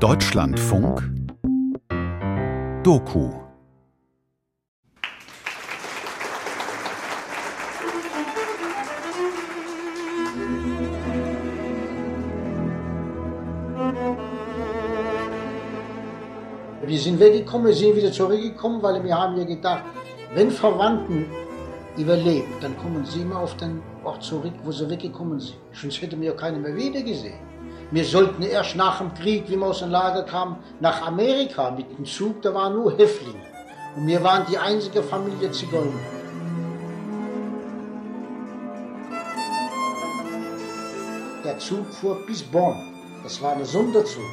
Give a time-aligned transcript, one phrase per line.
[0.00, 1.02] Deutschlandfunk
[2.82, 3.30] Doku
[16.82, 19.84] Wir sind weggekommen, wir sind wieder zurückgekommen, weil wir haben ja gedacht,
[20.34, 21.24] wenn Verwandten
[21.96, 25.56] überlebt, dann kommen sie immer auf den Ort zurück, wo sie weggekommen sind.
[25.72, 27.55] Sonst hätten wir ja keine mehr wieder gesehen.
[27.92, 31.96] Wir sollten erst nach dem Krieg, wie wir aus dem Lager kamen, nach Amerika mit
[31.96, 33.46] dem Zug, da waren nur Häftlinge.
[33.96, 35.92] Und wir waren die einzige Familie Zigeuner.
[41.44, 42.74] Der Zug fuhr bis Bonn.
[43.22, 44.24] Das war ein Sonderzug.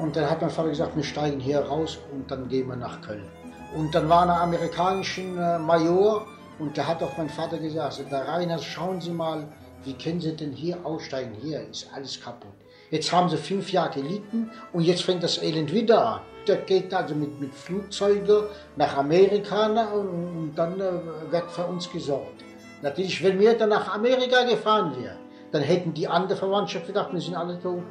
[0.00, 3.00] Und dann hat mein Vater gesagt, wir steigen hier raus und dann gehen wir nach
[3.00, 3.28] Köln.
[3.76, 6.26] Und dann war ein amerikanischer äh, Major
[6.58, 9.46] und der hat auch mein Vater gesagt, also der Rainer, schauen Sie mal,
[9.84, 11.34] wie können Sie denn hier aussteigen?
[11.42, 12.54] Hier ist alles kaputt.
[12.90, 16.20] Jetzt haben Sie fünf Jahre gelitten und jetzt fängt das Elend wieder an.
[16.46, 18.44] Der geht also mit, mit Flugzeugen
[18.76, 20.92] nach Amerika und dann äh,
[21.30, 22.44] wird für uns gesorgt.
[22.82, 25.18] Natürlich, wenn wir dann nach Amerika gefahren wären,
[25.50, 27.82] dann hätten die andere Verwandtschaft gedacht, wir sind alle tot.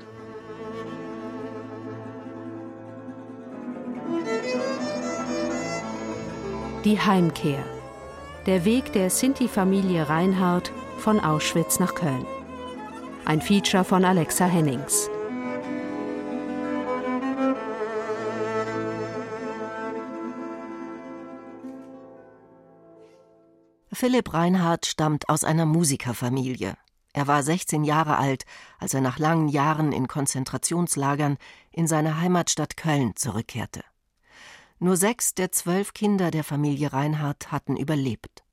[6.86, 7.64] Die Heimkehr.
[8.46, 12.26] Der Weg der Sinti-Familie Reinhardt von Auschwitz nach Köln.
[13.26, 15.10] Ein Feature von Alexa Hennings.
[23.92, 26.76] Philipp Reinhardt stammt aus einer Musikerfamilie.
[27.14, 28.44] Er war 16 Jahre alt,
[28.78, 31.38] als er nach langen Jahren in Konzentrationslagern
[31.72, 33.84] in seine Heimatstadt Köln zurückkehrte.
[34.80, 38.45] Nur sechs der zwölf Kinder der Familie Reinhardt hatten überlebt.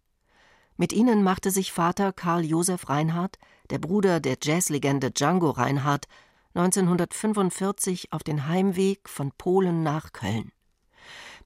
[0.82, 3.38] Mit ihnen machte sich Vater Karl Josef Reinhardt,
[3.70, 6.08] der Bruder der Jazzlegende Django Reinhardt,
[6.54, 10.50] 1945 auf den Heimweg von Polen nach Köln.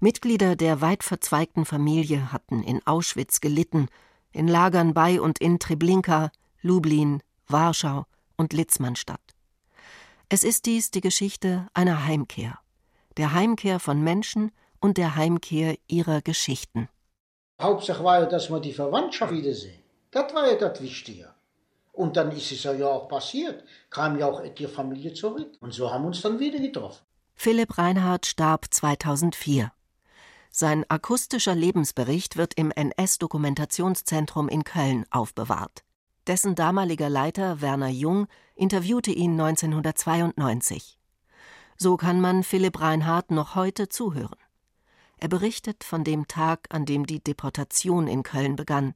[0.01, 3.89] Mitglieder der weit verzweigten Familie hatten in Auschwitz gelitten,
[4.33, 6.31] in Lagern bei und in Treblinka,
[6.63, 8.07] Lublin, Warschau
[8.39, 9.37] und Litzmannstadt.
[10.31, 12.59] Es ist dies die Geschichte einer Heimkehr,
[13.19, 14.51] der Heimkehr von Menschen,
[14.81, 16.89] und der Heimkehr ihrer Geschichten.
[17.61, 19.83] Hauptsache war ja, dass wir die Verwandtschaft wiedersehen.
[20.11, 21.33] Das war ja das Wichtige.
[21.93, 25.57] Und dann ist es ja auch passiert, kam ja auch die Familie zurück.
[25.61, 27.03] Und so haben wir uns dann wieder getroffen.
[27.35, 29.73] Philipp Reinhardt starb 2004.
[30.51, 35.85] Sein akustischer Lebensbericht wird im NS-Dokumentationszentrum in Köln aufbewahrt.
[36.27, 40.99] Dessen damaliger Leiter Werner Jung interviewte ihn 1992.
[41.77, 44.37] So kann man Philipp Reinhardt noch heute zuhören.
[45.19, 48.95] Er berichtet von dem Tag, an dem die Deportation in Köln begann,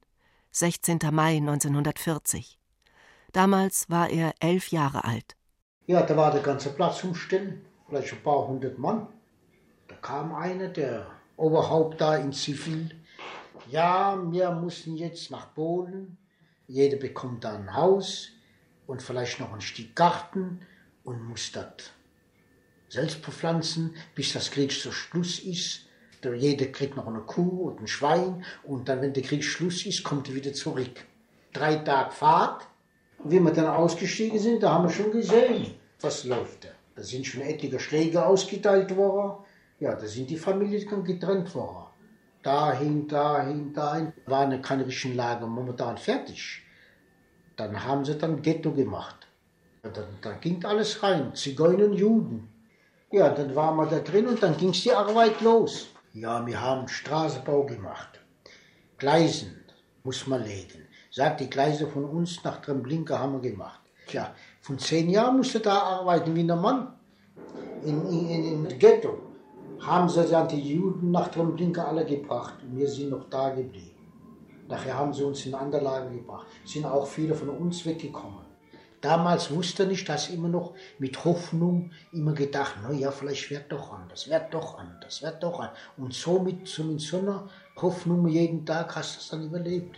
[0.51, 0.99] 16.
[1.11, 2.59] Mai 1940.
[3.31, 5.35] Damals war er elf Jahre alt.
[5.87, 9.07] Ja, da war der ganze Platz umstellen, vielleicht ein paar hundert Mann.
[9.87, 12.91] Da kam einer, der Oberhaupt da in Zivil.
[13.69, 16.17] Ja, wir müssen jetzt nach Polen.
[16.67, 18.29] Jeder bekommt da ein Haus
[18.85, 20.61] und vielleicht noch ein Stück Garten
[21.03, 21.91] und muss das
[22.89, 25.87] selbst bepflanzen, bis das Krieg zu Schluss ist.
[26.23, 30.03] Jeder kriegt noch eine Kuh und ein Schwein und dann, wenn der Krieg Schluss ist,
[30.03, 31.05] kommt er wieder zurück.
[31.53, 32.67] Drei Tage Fahrt.
[33.17, 36.69] Und wie wir dann ausgestiegen sind, da haben wir schon gesehen, was läuft da.
[36.95, 39.43] Da sind schon etliche Schläge ausgeteilt worden.
[39.79, 41.87] Ja, da sind die Familien getrennt worden.
[42.43, 44.13] Dahin, dahin, dahin.
[44.25, 46.61] Waren keine richtigen Lager momentan fertig.
[47.55, 49.27] Dann haben sie dann Ghetto gemacht.
[49.83, 52.49] Dann, dann ging alles rein, Zigeuner und Juden.
[53.11, 55.90] Ja, dann waren wir da drin und dann ging die Arbeit los.
[56.13, 58.19] Ja, wir haben Straßenbau gemacht.
[58.97, 59.63] Gleisen
[60.03, 60.85] muss man legen.
[61.09, 63.79] Sagt die Gleise von uns nach Tremblinka haben wir gemacht.
[64.07, 66.93] Tja, von zehn Jahren musste da arbeiten wie ein Mann.
[67.85, 69.19] In, in, in Ghetto
[69.79, 73.95] haben sie dann die Juden nach Tremblinka alle gebracht und wir sind noch da geblieben.
[74.67, 76.47] Nachher haben sie uns in andere Lager gebracht.
[76.65, 78.50] Sind auch viele von uns weggekommen.
[79.01, 83.91] Damals wusste ich das immer noch mit Hoffnung, immer gedacht, na ja, vielleicht wird doch
[83.91, 85.77] anders, wird doch anders, wird doch anders.
[85.97, 89.97] Und so mit, so mit so einer Hoffnung jeden Tag hast du es dann überlebt.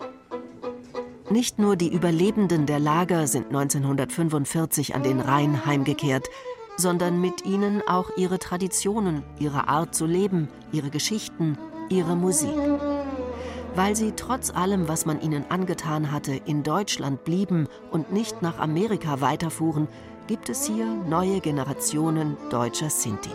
[1.30, 6.30] Nicht nur die Überlebenden der Lager sind 1945 an den Rhein heimgekehrt,
[6.78, 11.58] sondern mit ihnen auch ihre Traditionen, ihre Art zu leben, ihre Geschichten,
[11.90, 12.56] ihre Musik.
[13.76, 18.60] Weil sie trotz allem, was man ihnen angetan hatte, in Deutschland blieben und nicht nach
[18.60, 19.88] Amerika weiterfuhren,
[20.28, 23.32] gibt es hier neue Generationen deutscher Sinti.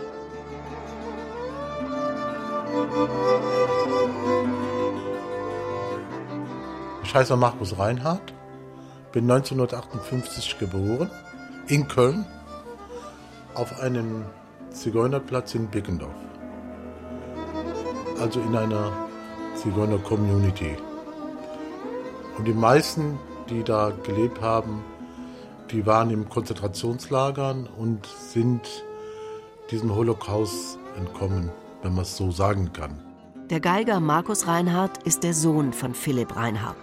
[7.03, 8.33] Ich heiße Markus Reinhardt,
[9.11, 11.09] bin 1958 geboren,
[11.67, 12.25] in Köln,
[13.55, 14.23] auf einem
[14.71, 16.13] Zigeunerplatz in Bickendorf.
[18.19, 19.08] Also in einer
[19.61, 20.77] Zigeuner-Community.
[22.37, 23.19] Und die meisten,
[23.49, 24.83] die da gelebt haben,
[25.71, 28.61] die waren in Konzentrationslagern und sind
[29.69, 31.51] diesem Holocaust entkommen,
[31.83, 33.03] wenn man es so sagen kann.
[33.49, 36.77] Der Geiger Markus Reinhardt ist der Sohn von Philipp Reinhardt.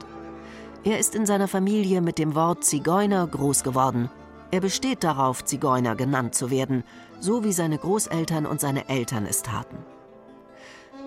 [0.84, 4.10] Er ist in seiner Familie mit dem Wort Zigeuner groß geworden.
[4.50, 6.84] Er besteht darauf, Zigeuner genannt zu werden,
[7.18, 9.78] so wie seine Großeltern und seine Eltern es taten.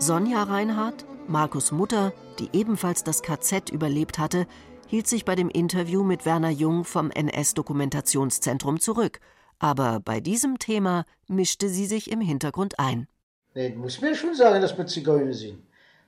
[0.02, 4.48] Sonja Reinhardt, Markus Mutter, die ebenfalls das KZ überlebt hatte,
[4.88, 9.20] hielt sich bei dem Interview mit Werner Jung vom NS-Dokumentationszentrum zurück.
[9.60, 13.08] Aber bei diesem Thema mischte sie sich im Hintergrund ein.
[13.56, 15.62] Nee, muss mir schon sagen, dass wir Zigeuner sind.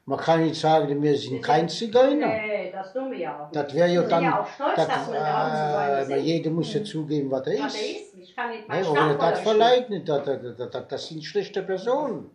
[0.05, 2.27] Man kann nicht sagen, wir sind kein Zigeuner.
[2.27, 3.51] Nee, das tun wir ja auch.
[3.51, 4.23] Das wäre ja dann.
[4.23, 6.25] ja auch stolz, das, dass wir äh, sind.
[6.25, 7.81] jeder muss ja zugeben, was er Was ist.
[7.81, 8.17] er ist.
[8.17, 10.25] Ich kann nicht Nee, aber das verleugnet, das,
[10.57, 12.29] das, das, sind schlechte Personen.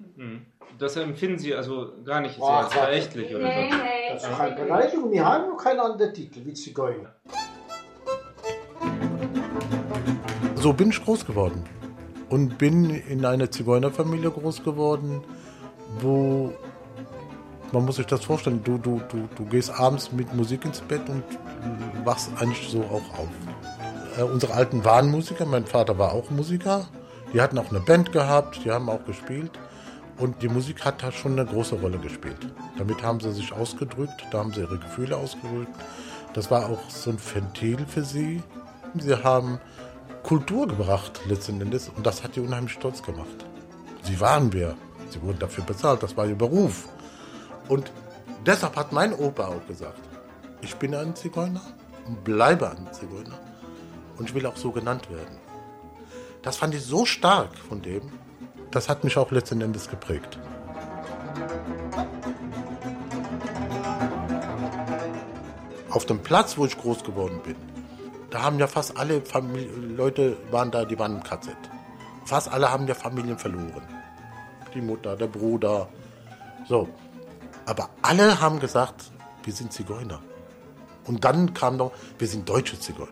[0.79, 2.77] Das empfinden Sie also gar nicht als warte.
[2.79, 3.77] verächtlich oder Nee, so?
[3.77, 4.13] nee.
[4.13, 5.11] Das ist keine Beleidigung.
[5.13, 7.15] Wir haben noch keinen anderen Titel wie Zigeuner.
[10.55, 11.65] So bin ich groß geworden.
[12.29, 15.23] Und bin in einer Zigeunerfamilie groß geworden,
[16.01, 16.53] wo
[17.73, 21.09] man muss sich das vorstellen, du, du, du, du gehst abends mit Musik ins Bett
[21.09, 21.25] und
[22.05, 23.29] wachst eigentlich so auch auf.
[24.19, 26.87] Äh, unsere Alten waren Musiker, mein Vater war auch Musiker.
[27.33, 29.51] Die hatten auch eine Band gehabt, die haben auch gespielt.
[30.19, 32.39] Und die Musik hat da schon eine große Rolle gespielt.
[32.79, 35.75] Damit haben sie sich ausgedrückt, da haben sie ihre Gefühle ausgedrückt.
[36.33, 38.43] Das war auch so ein Ventil für sie.
[38.95, 39.61] Sie haben
[40.23, 43.45] Kultur gebracht letzten Endes und das hat die unheimlich stolz gemacht.
[44.03, 44.75] Sie waren wer.
[45.11, 46.89] Sie wurden dafür bezahlt, das war ihr Beruf.
[47.69, 47.91] Und
[48.45, 50.01] deshalb hat mein Opa auch gesagt,
[50.61, 51.63] ich bin ein Zigeuner
[52.07, 53.39] und bleibe ein Zigeuner
[54.19, 55.37] und ich will auch so genannt werden.
[56.43, 58.03] Das fand ich so stark von dem,
[58.71, 60.39] das hat mich auch letzten Endes geprägt.
[65.91, 67.57] Auf dem Platz, wo ich groß geworden bin,
[68.31, 69.65] da haben ja fast alle Famili
[69.97, 71.57] Leute waren da, die waren im KZ.
[72.27, 73.83] Fast alle haben ja Familien verloren.
[74.75, 75.89] Die Mutter, der Bruder.
[76.69, 76.89] So.
[77.67, 79.11] Aber alle haben gesagt,
[79.45, 80.21] wir sind Zigeuner.
[81.05, 83.11] Und dann kam noch, wir sind deutsche Zigeuner.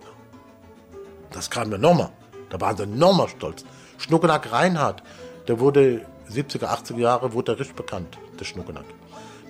[1.31, 2.11] Das kam dann nochmal.
[2.51, 3.65] Da waren sie nochmal stolz.
[3.99, 5.03] Schnuckenack Reinhardt,
[5.49, 8.85] der wurde 70er, 80er Jahre, wurde er richtig bekannt, der Schnuckenack.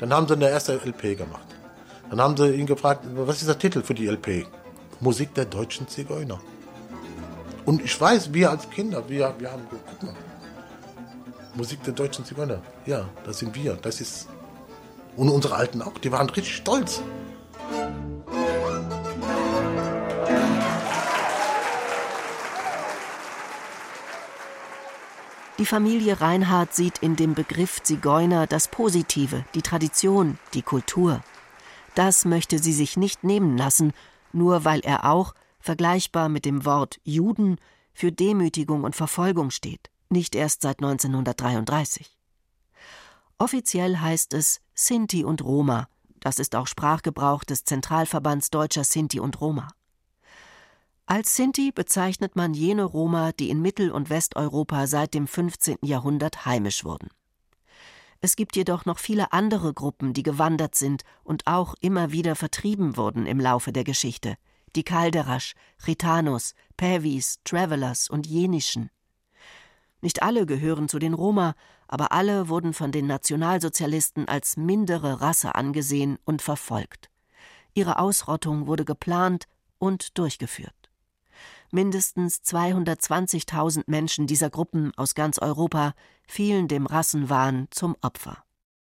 [0.00, 1.46] Dann haben sie eine erste LP gemacht.
[2.10, 4.46] Dann haben sie ihn gefragt, was ist der Titel für die LP?
[5.00, 6.40] Musik der deutschen Zigeuner.
[7.64, 10.14] Und ich weiß, wir als Kinder, wir, wir haben, guck mal,
[11.54, 12.60] Musik der deutschen Zigeuner.
[12.84, 13.74] Ja, das sind wir.
[13.74, 14.28] Das ist.
[15.16, 17.02] Und unsere Alten auch, die waren richtig stolz.
[25.58, 31.22] Die Familie Reinhardt sieht in dem Begriff Zigeuner das Positive, die Tradition, die Kultur.
[31.94, 33.92] Das möchte sie sich nicht nehmen lassen,
[34.32, 37.58] nur weil er auch, vergleichbar mit dem Wort Juden,
[37.92, 42.13] für Demütigung und Verfolgung steht, nicht erst seit 1933.
[43.38, 45.88] Offiziell heißt es Sinti und Roma,
[46.20, 49.68] das ist auch Sprachgebrauch des Zentralverbands deutscher Sinti und Roma.
[51.06, 55.78] Als Sinti bezeichnet man jene Roma, die in Mittel- und Westeuropa seit dem 15.
[55.82, 57.08] Jahrhundert heimisch wurden.
[58.22, 62.96] Es gibt jedoch noch viele andere Gruppen, die gewandert sind und auch immer wieder vertrieben
[62.96, 64.36] wurden im Laufe der Geschichte.
[64.76, 65.54] Die Kalderasch,
[65.86, 68.88] Ritanos, Pävis, Travelers und Jenischen.
[70.00, 71.54] Nicht alle gehören zu den Roma,
[71.88, 77.10] aber alle wurden von den Nationalsozialisten als mindere Rasse angesehen und verfolgt.
[77.74, 79.46] Ihre Ausrottung wurde geplant
[79.78, 80.72] und durchgeführt.
[81.70, 85.94] Mindestens 220.000 Menschen dieser Gruppen aus ganz Europa
[86.26, 88.38] fielen dem Rassenwahn zum Opfer.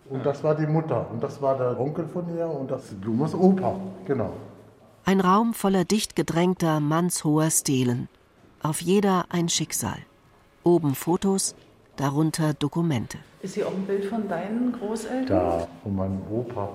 [0.09, 1.07] Und das war die Mutter.
[1.12, 2.47] Und das war der Onkel von ihr.
[2.49, 3.77] Und das ist Blumes Opa.
[4.07, 4.33] Genau.
[5.05, 8.09] Ein Raum voller dicht gedrängter, mannshoher Stelen.
[8.62, 9.99] Auf jeder ein Schicksal.
[10.65, 11.55] Oben Fotos,
[11.97, 13.19] darunter Dokumente.
[13.43, 15.27] Ist hier auch ein Bild von deinen Großeltern?
[15.27, 16.69] Da, von meinem Opa.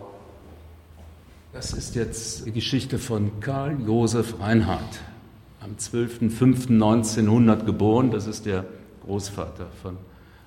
[1.54, 5.02] Das ist jetzt die Geschichte von Karl Josef Reinhardt.
[5.66, 8.12] Am 12.05.1900 geboren.
[8.12, 8.66] Das ist der
[9.04, 9.98] Großvater von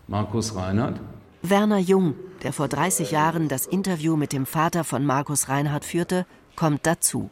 [0.07, 1.01] Markus Reinhardt.
[1.43, 6.25] Werner Jung, der vor 30 Jahren das Interview mit dem Vater von Markus Reinhardt führte,
[6.55, 7.31] kommt dazu.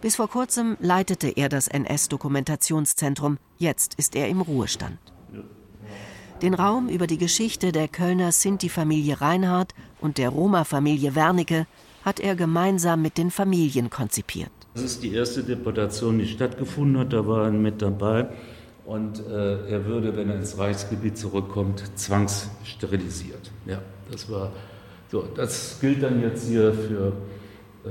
[0.00, 4.98] Bis vor kurzem leitete er das NS-Dokumentationszentrum, jetzt ist er im Ruhestand.
[6.42, 11.68] Den Raum über die Geschichte der Kölner Sinti-Familie Reinhardt und der Roma-Familie Wernicke
[12.04, 14.50] hat er gemeinsam mit den Familien konzipiert.
[14.74, 17.12] Das ist die erste Deportation, die stattgefunden hat.
[17.12, 18.28] Da war er mit dabei.
[18.84, 23.50] Und äh, er würde, wenn er ins Reichsgebiet zurückkommt, zwangssterilisiert.
[23.66, 24.52] Ja, das war
[25.10, 25.24] so.
[25.34, 27.12] Das gilt dann jetzt hier für
[27.84, 27.88] äh,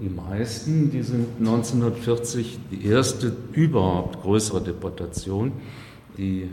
[0.00, 0.90] die meisten.
[0.90, 5.52] Die sind 1940 die erste überhaupt größere Deportation.
[6.16, 6.50] Die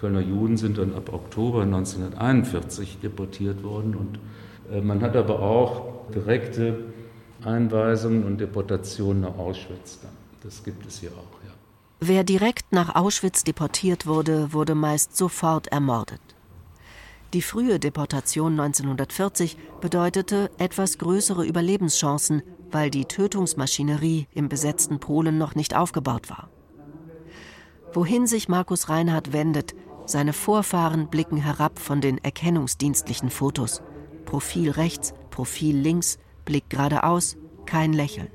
[0.00, 3.94] Kölner Juden sind dann ab Oktober 1941 deportiert worden.
[3.94, 4.18] Und
[4.74, 6.76] äh, man hat aber auch direkte
[7.44, 10.00] Einweisungen und Deportationen nach Auschwitz.
[10.02, 10.12] Dann.
[10.42, 11.52] Das gibt es hier auch, ja.
[12.00, 16.20] Wer direkt nach Auschwitz deportiert wurde, wurde meist sofort ermordet.
[17.32, 25.54] Die frühe Deportation 1940 bedeutete etwas größere Überlebenschancen, weil die Tötungsmaschinerie im besetzten Polen noch
[25.54, 26.50] nicht aufgebaut war.
[27.92, 33.82] Wohin sich Markus Reinhardt wendet, seine Vorfahren blicken herab von den erkennungsdienstlichen Fotos.
[34.24, 38.28] Profil rechts, Profil links, Blick geradeaus, kein Lächeln.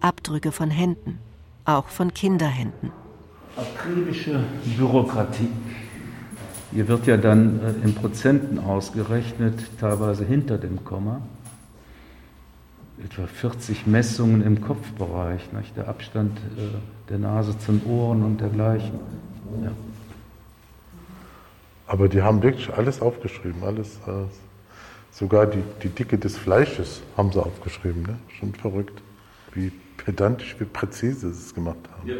[0.00, 1.18] Abdrücke von Händen,
[1.64, 2.92] auch von Kinderhänden.
[3.56, 4.44] Akribische
[4.76, 5.48] Bürokratie.
[6.72, 11.22] Hier wird ja dann äh, in Prozenten ausgerechnet, teilweise hinter dem Komma.
[13.02, 15.76] Etwa 40 Messungen im Kopfbereich, nicht?
[15.76, 16.76] der Abstand äh,
[17.08, 18.98] der Nase zu den Ohren und dergleichen.
[19.62, 19.72] Ja.
[21.86, 23.62] Aber die haben wirklich alles aufgeschrieben.
[23.62, 24.24] Alles, äh,
[25.18, 28.02] sogar die, die Dicke des Fleisches haben sie aufgeschrieben.
[28.02, 28.18] Ne?
[28.38, 29.02] Schon verrückt.
[29.54, 32.10] Wie pedantisch, wie präzise sie es gemacht haben.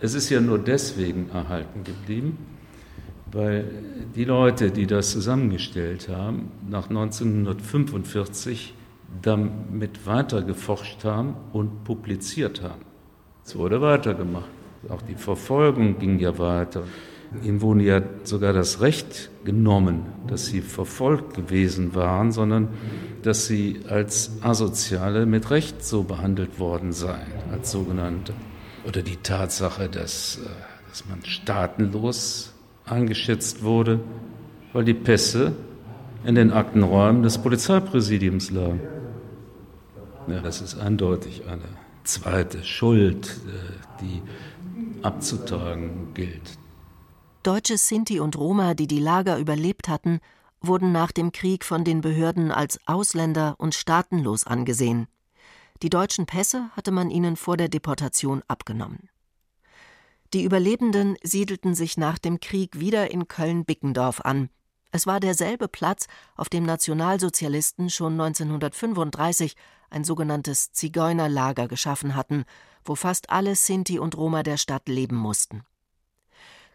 [0.00, 2.38] Es ist ja nur deswegen erhalten geblieben,
[3.30, 3.64] weil
[4.14, 8.74] die Leute, die das zusammengestellt haben, nach 1945
[9.22, 12.82] damit weitergeforscht haben und publiziert haben.
[13.44, 14.48] Es wurde weitergemacht.
[14.88, 16.82] Auch die Verfolgung ging ja weiter.
[17.42, 22.68] Ihnen wurde ja sogar das Recht genommen, dass sie verfolgt gewesen waren, sondern
[23.22, 28.32] dass sie als Asoziale mit Recht so behandelt worden seien, als sogenannte.
[28.86, 30.48] Oder die Tatsache, dass, äh,
[30.88, 32.54] dass man staatenlos
[32.86, 34.00] eingeschätzt wurde,
[34.72, 35.52] weil die Pässe
[36.24, 38.80] in den Aktenräumen des Polizeipräsidiums lagen.
[40.28, 41.68] Ja, das ist eindeutig eine
[42.04, 44.22] zweite Schuld, äh, die
[45.02, 46.58] abzutragen gilt.
[47.44, 50.20] Deutsche Sinti und Roma, die die Lager überlebt hatten,
[50.60, 55.06] wurden nach dem Krieg von den Behörden als Ausländer und staatenlos angesehen.
[55.82, 59.08] Die deutschen Pässe hatte man ihnen vor der Deportation abgenommen.
[60.34, 64.50] Die Überlebenden siedelten sich nach dem Krieg wieder in Köln-Bickendorf an.
[64.90, 69.54] Es war derselbe Platz, auf dem Nationalsozialisten schon 1935
[69.90, 72.44] ein sogenanntes Zigeunerlager geschaffen hatten,
[72.84, 75.62] wo fast alle Sinti und Roma der Stadt leben mussten.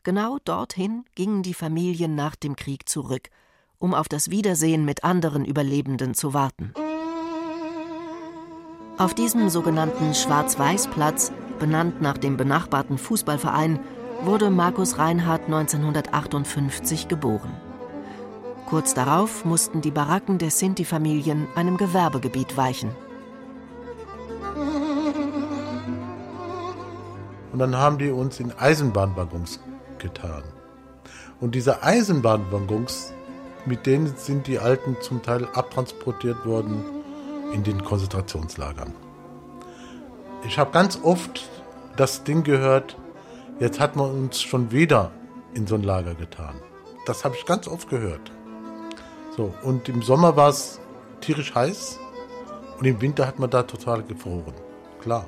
[0.06, 3.30] Genau dorthin gingen die Familien nach dem Krieg zurück,
[3.80, 6.74] um auf das Wiedersehen mit anderen Überlebenden zu warten.
[8.98, 13.80] Auf diesem sogenannten Schwarz-Weiß-Platz, benannt nach dem benachbarten Fußballverein,
[14.24, 17.54] wurde Markus Reinhardt 1958 geboren.
[18.66, 22.92] Kurz darauf mussten die Baracken der Sinti-Familien einem Gewerbegebiet weichen.
[27.54, 29.60] Und dann haben die uns in Eisenbahnwaggons
[30.04, 30.44] getan.
[31.42, 33.12] Und diese Eisenbahnwaggons,
[33.66, 36.86] mit denen sind die Alten zum Teil abtransportiert worden
[37.54, 38.94] in den Konzentrationslagern.
[40.46, 41.50] Ich habe ganz oft
[41.96, 42.98] das Ding gehört,
[43.60, 45.12] jetzt hat man uns schon wieder
[45.54, 46.56] in so ein Lager getan.
[47.06, 48.32] Das habe ich ganz oft gehört.
[49.36, 50.80] So, und im Sommer war es
[51.22, 52.00] tierisch heiß
[52.80, 54.54] und im Winter hat man da total gefroren.
[55.02, 55.26] Klar.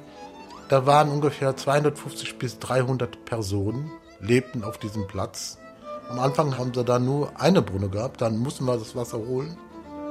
[0.68, 5.58] Da waren ungefähr 250 bis 300 Personen, lebten auf diesem Platz.
[6.10, 9.58] Am Anfang haben sie da nur eine Brunne gehabt, dann mussten wir das Wasser holen.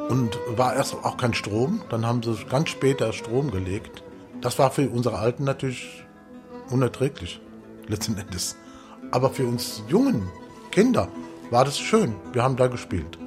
[0.09, 4.03] Und war erst auch kein Strom, dann haben sie ganz später Strom gelegt.
[4.41, 6.05] Das war für unsere Alten natürlich
[6.71, 7.41] unerträglich,
[7.87, 8.57] letzten Endes.
[9.11, 10.29] Aber für uns jungen
[10.71, 11.09] Kinder
[11.51, 12.15] war das schön.
[12.33, 13.19] Wir haben da gespielt.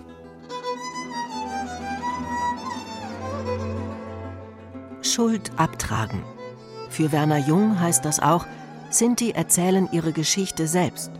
[5.01, 6.21] Schuld abtragen.
[6.89, 8.45] Für Werner Jung heißt das auch,
[8.89, 11.11] Sinti erzählen ihre Geschichte selbst.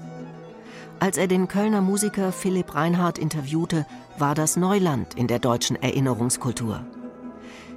[0.99, 3.85] Als er den Kölner Musiker Philipp Reinhardt interviewte,
[4.17, 6.83] war das Neuland in der deutschen Erinnerungskultur.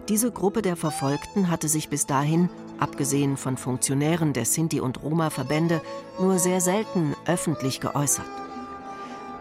[0.09, 5.83] Diese Gruppe der Verfolgten hatte sich bis dahin, abgesehen von Funktionären der Sinti- und Roma-Verbände,
[6.19, 8.27] nur sehr selten öffentlich geäußert.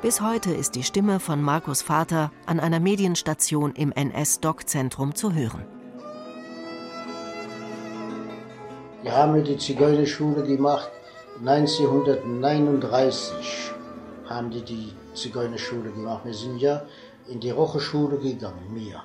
[0.02, 5.64] Bis heute ist die Stimme von Markus Vater an einer Medienstation im NS-Doc-Zentrum zu hören.
[9.02, 10.92] Wir haben die Zigeunerschule gemacht.
[11.40, 13.72] 1939
[14.26, 16.26] haben die die Zigeunerschule gemacht.
[16.26, 16.82] Wir sind ja
[17.30, 19.02] in die Rocheschule gegangen, mir.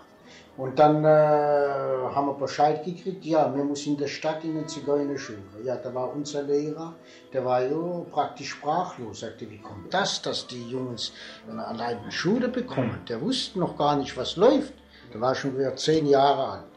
[0.57, 4.67] Und dann äh, haben wir Bescheid gekriegt, ja, wir müssen in der Stadt in eine
[4.67, 5.39] Zigeunerschule.
[5.65, 6.97] Ja, da war unser Lehrer,
[7.33, 7.77] der war ja
[8.11, 9.21] praktisch sprachlos.
[9.21, 11.13] Sagte, wie kommt das, dass die Jungs
[11.49, 12.99] eine Schule bekommen?
[13.09, 14.75] Der wusste noch gar nicht, was läuft.
[15.13, 16.74] Der war schon wieder zehn Jahre alt.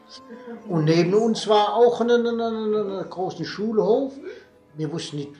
[0.68, 4.14] Und neben uns war auch ein, ein, ein, ein großer Schulhof.
[4.74, 5.32] Wir wussten nicht,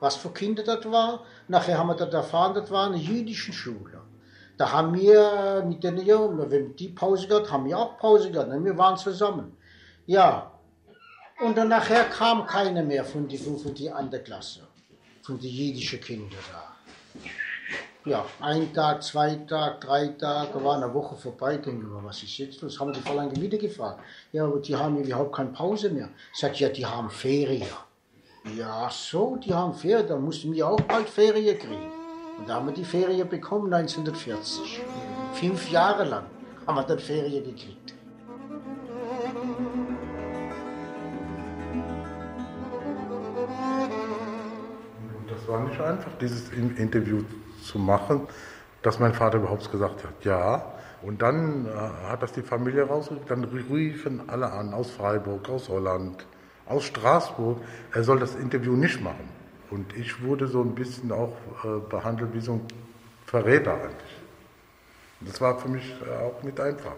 [0.00, 1.24] was für Kinder das war.
[1.48, 4.00] Nachher haben wir dann erfahren, das war eine jüdische Schule.
[4.56, 8.50] Da haben wir mit den Jungen, wenn die Pause gehabt, haben wir auch Pause gehabt.
[8.50, 8.64] Ne?
[8.64, 9.56] Wir waren zusammen.
[10.06, 10.52] Ja.
[11.40, 14.60] Und dann nachher kam keiner mehr von die, von die andere Klasse,
[15.22, 16.76] von den jüdischen Kindern da.
[18.06, 22.36] Ja, ein Tag, zwei Tage, drei Tage, war eine Woche vorbei, denken wir, was ist
[22.36, 22.78] jetzt los?
[22.78, 24.00] Haben die Verlangen wieder gefragt.
[24.30, 26.10] Ja, aber die haben überhaupt keine Pause mehr.
[26.34, 27.66] Sagt, ja, die haben Ferien.
[28.58, 31.90] Ja, so, die haben Ferien, dann mussten wir auch bald Ferien kriegen.
[32.38, 34.82] Und da haben wir die Ferien bekommen 1940.
[35.32, 36.26] Fünf Jahre lang
[36.66, 37.94] haben wir dann Ferien gekriegt.
[45.26, 47.24] Das war nicht einfach, dieses Interview
[47.64, 48.26] zu machen,
[48.82, 50.72] dass mein Vater überhaupt gesagt hat, ja.
[51.02, 51.70] Und dann äh,
[52.08, 56.26] hat das die Familie rausgerückt, dann riefen alle an, aus Freiburg, aus Holland,
[56.66, 57.58] aus Straßburg,
[57.92, 59.28] er soll das Interview nicht machen.
[59.70, 62.60] Und ich wurde so ein bisschen auch äh, behandelt wie so ein
[63.26, 64.20] Verräter eigentlich.
[65.20, 66.96] Das war für mich äh, auch nicht einfach.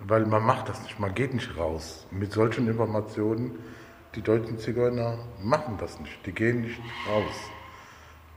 [0.00, 2.06] Weil man macht das nicht, man geht nicht raus.
[2.10, 3.58] Mit solchen Informationen,
[4.14, 6.26] die deutschen Zigeuner machen das nicht.
[6.26, 7.34] Die gehen nicht raus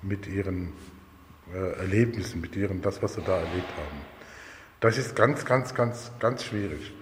[0.01, 0.73] mit ihren
[1.53, 4.01] äh, Erlebnissen, mit ihren, das, was sie da erlebt haben.
[4.79, 6.93] Das ist ganz, ganz, ganz, ganz schwierig.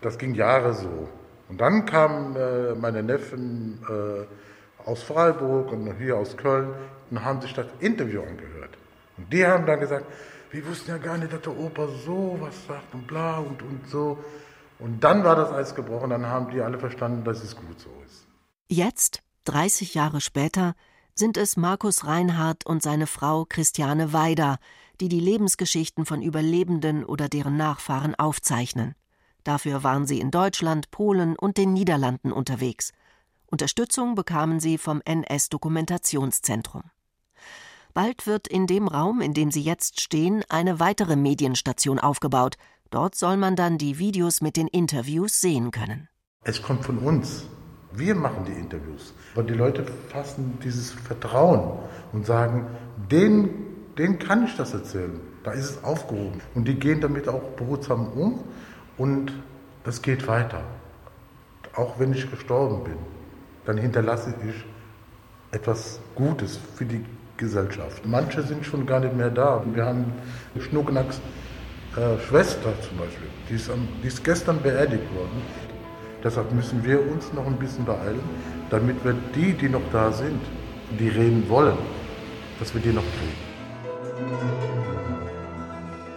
[0.00, 1.08] Das ging Jahre so.
[1.48, 6.74] Und dann kamen äh, meine Neffen äh, aus Freiburg und hier aus Köln
[7.10, 8.78] und haben sich das Interview angehört.
[9.16, 10.06] Und die haben dann gesagt,
[10.50, 13.88] wir wussten ja gar nicht, dass der Opa so was sagt und bla und, und
[13.88, 14.18] so.
[14.78, 17.90] Und dann war das Eis gebrochen, dann haben die alle verstanden, dass es gut so
[18.06, 18.26] ist.
[18.68, 20.74] Jetzt, 30 Jahre später,
[21.20, 24.56] sind es Markus Reinhardt und seine Frau Christiane Weider,
[25.02, 28.94] die die Lebensgeschichten von Überlebenden oder deren Nachfahren aufzeichnen.
[29.44, 32.92] Dafür waren sie in Deutschland, Polen und den Niederlanden unterwegs.
[33.46, 36.84] Unterstützung bekamen sie vom NS-Dokumentationszentrum.
[37.92, 42.56] Bald wird in dem Raum, in dem sie jetzt stehen, eine weitere Medienstation aufgebaut.
[42.88, 46.08] Dort soll man dann die Videos mit den Interviews sehen können.
[46.44, 47.44] Es kommt von uns.
[47.92, 49.12] Wir machen die Interviews.
[49.34, 51.78] Aber die Leute fassen dieses Vertrauen
[52.12, 52.66] und sagen,
[53.10, 53.50] den,
[53.98, 55.20] den kann ich das erzählen.
[55.42, 56.40] Da ist es aufgehoben.
[56.54, 58.40] Und die gehen damit auch behutsam um
[58.98, 59.32] und
[59.84, 60.62] das geht weiter.
[61.74, 62.96] Auch wenn ich gestorben bin,
[63.64, 64.64] dann hinterlasse ich
[65.52, 67.04] etwas Gutes für die
[67.36, 68.04] Gesellschaft.
[68.06, 69.64] Manche sind schon gar nicht mehr da.
[69.72, 70.12] Wir haben
[70.58, 71.20] Schnucknacks
[71.96, 75.42] äh, Schwester zum Beispiel, die ist, am, die ist gestern beerdigt worden.
[76.22, 78.20] Deshalb müssen wir uns noch ein bisschen beeilen,
[78.68, 80.40] damit wir die, die noch da sind,
[80.98, 81.78] die reden wollen,
[82.58, 83.50] dass wir die noch kriegen.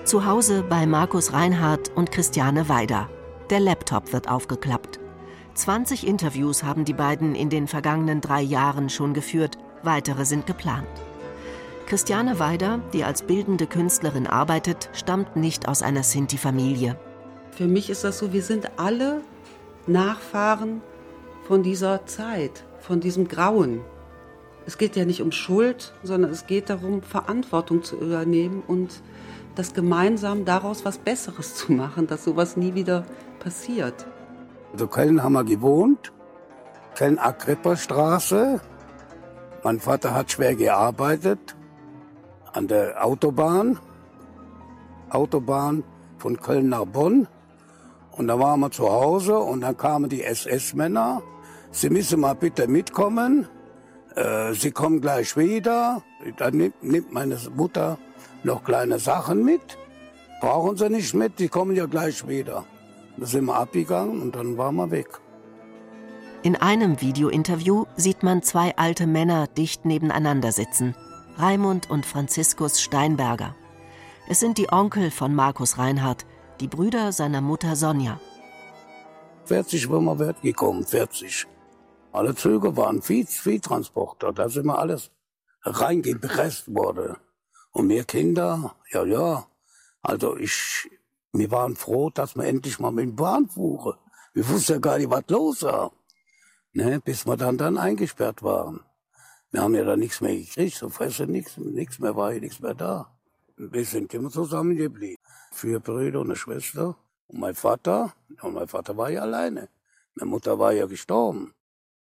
[0.04, 3.10] Zu Hause bei Markus Reinhardt und Christiane Weider.
[3.50, 5.00] Der Laptop wird aufgeklappt.
[5.54, 10.88] 20 Interviews haben die beiden in den vergangenen drei Jahren schon geführt, weitere sind geplant.
[11.86, 16.98] Christiane Weider, die als bildende Künstlerin arbeitet, stammt nicht aus einer Sinti-Familie.
[17.52, 19.22] Für mich ist das so, wir sind alle
[19.88, 20.82] Nachfahren
[21.48, 23.82] von dieser Zeit, von diesem Grauen.
[24.66, 29.02] Es geht ja nicht um Schuld, sondern es geht darum, Verantwortung zu übernehmen und
[29.56, 33.06] das gemeinsam daraus was Besseres zu machen, dass sowas nie wieder
[33.40, 34.08] passiert.
[34.72, 36.12] Also Köln haben wir gewohnt,
[36.96, 38.62] Köln-Agrippa-Straße.
[39.64, 41.56] Mein Vater hat schwer gearbeitet
[42.54, 43.80] an der Autobahn,
[45.10, 45.84] Autobahn
[46.18, 47.28] von Köln nach Bonn.
[48.16, 51.22] Und da waren wir zu Hause und dann kamen die SS-Männer.
[51.72, 53.48] Sie müssen mal bitte mitkommen.
[54.16, 56.04] Äh, sie kommen gleich wieder.
[56.38, 57.98] Dann nimmt, nimmt meine Mutter
[58.44, 59.78] noch kleine Sachen mit.
[60.42, 62.66] Brauchen sie nicht mit, die kommen ja gleich wieder.
[63.18, 65.20] Da sind wir abgegangen und dann waren wir weg.
[66.44, 70.96] In einem Videointerview sieht man zwei alte Männer dicht nebeneinander sitzen.
[71.38, 73.56] Raimund und Franziskus Steinberger.
[74.28, 76.26] Es sind die Onkel von Markus Reinhardt,
[76.64, 78.22] die Brüder seiner Mutter Sonja.
[79.46, 81.46] 40 waren wir wert gekommen, 40.
[82.14, 85.12] Alle Züge waren Vieh, Viehtransporter, da sind wir alles
[85.64, 87.18] reingepresst worden.
[87.74, 89.46] Und wir Kinder, ja, ja.
[90.02, 90.90] Also ich,
[91.34, 93.98] wir waren froh, dass wir endlich mal mit dem Bahn fuhren.
[94.34, 95.92] Wir wussten ja gar nicht, was los war.
[96.72, 98.80] Ne, bis wir dann, dann eingesperrt waren.
[99.52, 102.74] Wir haben ja da nichts mehr gekriegt, so fressen nichts, nichts mehr war, nichts mehr
[102.74, 103.14] da.
[103.58, 105.18] Wir sind immer zusammengeblieben.
[105.54, 108.14] Vier Brüder und eine Schwester und mein Vater.
[108.42, 109.70] Und mein Vater war ja alleine.
[110.16, 111.54] Meine Mutter war ja gestorben.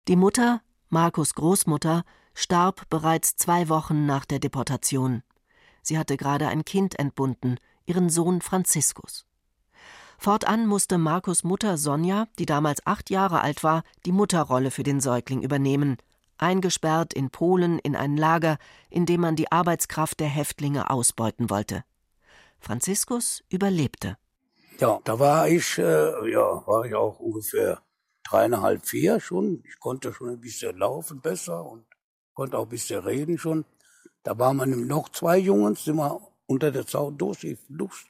[0.08, 2.03] Die Mutter, Markus Großmutter,
[2.34, 5.23] starb bereits zwei Wochen nach der Deportation.
[5.82, 9.25] Sie hatte gerade ein Kind entbunden, ihren Sohn Franziskus.
[10.17, 15.01] Fortan musste Markus Mutter Sonja, die damals acht Jahre alt war, die Mutterrolle für den
[15.01, 15.97] Säugling übernehmen,
[16.38, 18.58] eingesperrt in Polen in ein Lager,
[18.89, 21.84] in dem man die Arbeitskraft der Häftlinge ausbeuten wollte.
[22.63, 24.17] Franziskus überlebte.
[24.80, 27.82] Ja, da war ich, äh, ja, war ich auch ungefähr
[28.23, 29.63] dreieinhalb, vier schon.
[29.67, 31.86] Ich konnte schon ein bisschen laufen besser und
[32.34, 33.65] konnte auch ein bisschen reden schon.
[34.23, 38.08] Da waren wir noch zwei Jungs, sind wir unter der Zaun durchgefluscht.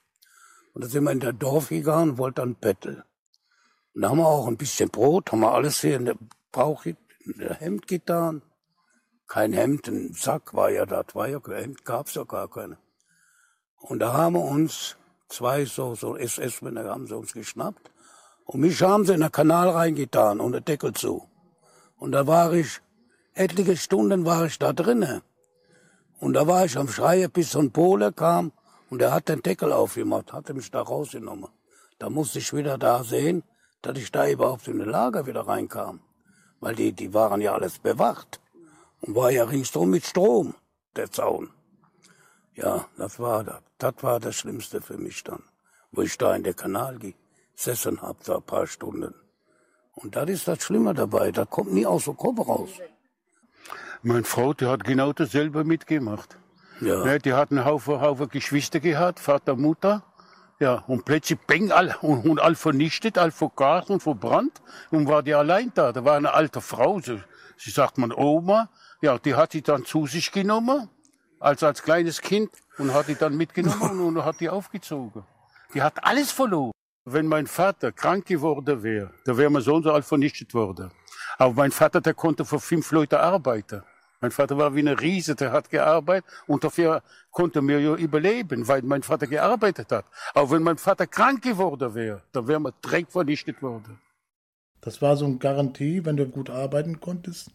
[0.74, 3.04] Und da sind wir in der Dorf gegangen und wollten dann betteln.
[3.94, 6.18] Und da haben wir auch ein bisschen Brot, haben wir alles hier in der
[6.52, 6.96] Bauch, in
[7.38, 8.44] der Hemd getan.
[9.28, 12.78] Kein Hemd, ein Sack war ja da, war ja kein Hemd, gab's ja gar keine.
[13.84, 14.96] Und da haben wir uns
[15.28, 17.91] zwei so, so SS-Männer haben sie uns geschnappt.
[18.46, 21.28] Und mich haben sie in den Kanal reingetan und den Deckel zu.
[21.98, 22.80] Und da war ich,
[23.34, 25.22] etliche Stunden war ich da drinnen.
[26.22, 28.54] Und da war ich am Schreien, bis so ein Pole kam
[28.89, 31.50] und er hat den Deckel aufgemacht, hat mich da rausgenommen.
[32.00, 33.43] Da musste ich wieder da sehen,
[33.82, 36.00] dass ich da überhaupt in den Lager wieder reinkam.
[36.62, 38.39] Weil die, die waren ja alles bewacht.
[39.02, 40.56] Und war ja ringsum mit Strom,
[40.96, 41.50] der Zaun.
[42.56, 43.62] Ja, das war das.
[43.84, 45.43] Das war das Schlimmste für mich dann.
[45.91, 46.98] Wo ich da in den Kanal
[47.54, 49.13] gesessen hab, da ein paar Stunden.
[49.91, 51.34] Und das ist das Schlimme dabei.
[51.34, 52.69] Das kommt nie aus dem Kopf raus.
[54.02, 56.38] Meine Frau, die hat genau dasselbe mitgemacht.
[56.80, 57.04] Ja.
[57.04, 60.02] Ne, die hat einen Haufen, Haufen Geschwister gehabt, Vater, Mutter.
[60.62, 64.62] Ja, und plötzlich bang, all, und, und all vernichtet, all vergast und verbrannt.
[64.91, 65.91] Und war die allein da.
[65.91, 67.22] Da war eine alte Frau, sie,
[67.58, 68.69] sie sagt man Oma.
[69.02, 70.89] Ja, die hat sie dann zu sich genommen,
[71.43, 75.23] als als kleines Kind, und hat die dann mitgenommen und hat die aufgezogen.
[75.73, 76.71] Die hat alles verloren.
[77.06, 80.91] Wenn mein Vater krank geworden wäre, da wäre man so und so all vernichtet worden.
[81.38, 83.84] Aber mein Vater, der konnte für fünf Leute arbeiten.
[84.21, 88.65] Mein Vater war wie eine Riese, der hat gearbeitet und dafür konnte mir ja überleben,
[88.69, 90.06] weil mein Vater gearbeitet hat.
[90.34, 93.99] Aber wenn mein Vater krank geworden wäre, dann wäre man direkt vernichtet worden.
[94.79, 97.51] Das war so eine Garantie, wenn du gut arbeiten konntest,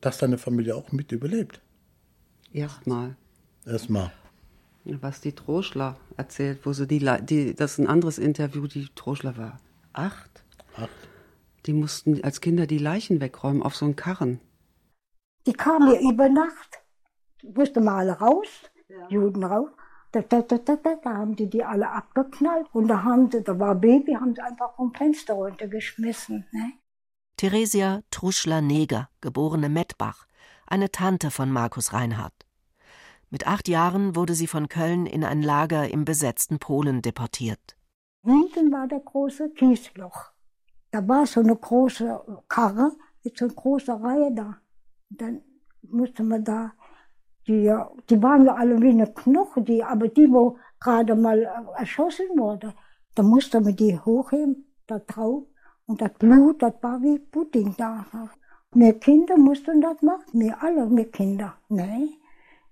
[0.00, 1.60] dass deine Familie auch mit überlebt.
[2.52, 3.16] Erstmal.
[3.66, 4.12] Erstmal.
[4.84, 9.36] Was die Troschler erzählt, wo sie die, die, das ist ein anderes Interview, die Troschler
[9.36, 9.60] war
[9.92, 10.44] acht.
[10.76, 10.90] Acht.
[11.66, 14.40] Die mussten als Kinder die Leichen wegräumen auf so einen Karren.
[15.46, 16.80] Die kamen ja über Nacht,
[17.42, 18.48] mussten mal alle raus,
[19.08, 19.70] Juden raus.
[20.12, 23.42] Da, da, da, da, da, da haben die die alle abgeknallt und da haben sie,
[23.42, 26.46] da war Baby, haben sie einfach vom Fenster runtergeschmissen.
[26.50, 26.72] Ne?
[27.36, 30.26] Theresia Truschler-Neger, geborene Mettbach,
[30.66, 32.39] eine Tante von Markus Reinhardt.
[33.30, 37.76] Mit acht Jahren wurde sie von Köln in ein Lager im besetzten Polen deportiert.
[38.24, 40.32] Hinten war der große Kiesloch.
[40.90, 42.90] Da war so eine große Karre
[43.22, 44.56] mit so einer großen Reihe da.
[45.10, 45.40] Und dann
[45.82, 46.72] musste man da,
[47.46, 47.72] die,
[48.08, 52.26] die waren ja alle wie eine Knoche, die, aber die, wo gerade mal äh, erschossen
[52.36, 52.74] wurde,
[53.14, 55.44] da musste man die hochheben, da drauf.
[55.86, 58.04] Und das Blut, das war wie Pudding da.
[58.72, 61.54] Wir Kinder mussten das machen, wir alle, wir Kinder.
[61.68, 62.19] Nee,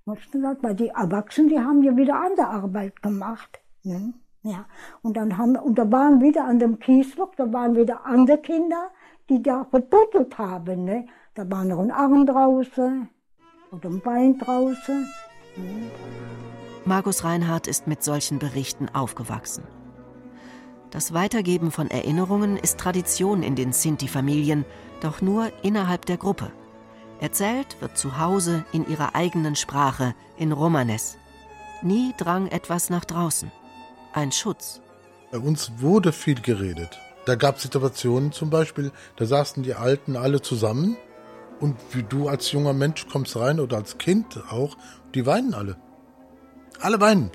[0.09, 3.61] Mussten das, weil die Erwachsenen, die haben ja wieder andere Arbeit gemacht.
[3.83, 4.15] Ne?
[4.43, 4.65] Ja.
[5.03, 8.89] Und dann haben, und da waren wieder an dem Kiesloch, da waren wieder andere Kinder,
[9.29, 10.85] die da verbuddelt haben.
[10.85, 11.07] Ne?
[11.35, 13.07] Da war noch ein Arm draußen
[13.71, 15.07] oder ein Bein draußen.
[15.57, 15.91] Ne?
[16.87, 19.65] Markus Reinhardt ist mit solchen Berichten aufgewachsen.
[20.91, 24.65] Das Weitergeben von Erinnerungen ist Tradition in den Sinti-Familien,
[25.03, 26.51] doch nur innerhalb der Gruppe.
[27.21, 31.19] Erzählt wird zu Hause in ihrer eigenen Sprache, in Romanes.
[31.83, 33.51] Nie drang etwas nach draußen.
[34.13, 34.81] Ein Schutz.
[35.33, 36.99] Bei uns wurde viel geredet.
[37.27, 40.97] Da gab es Situationen zum Beispiel, da saßen die Alten alle zusammen
[41.61, 44.77] und wie du als junger Mensch kommst rein oder als Kind auch,
[45.15, 45.77] die weinen alle.
[46.81, 47.31] Alle weinen.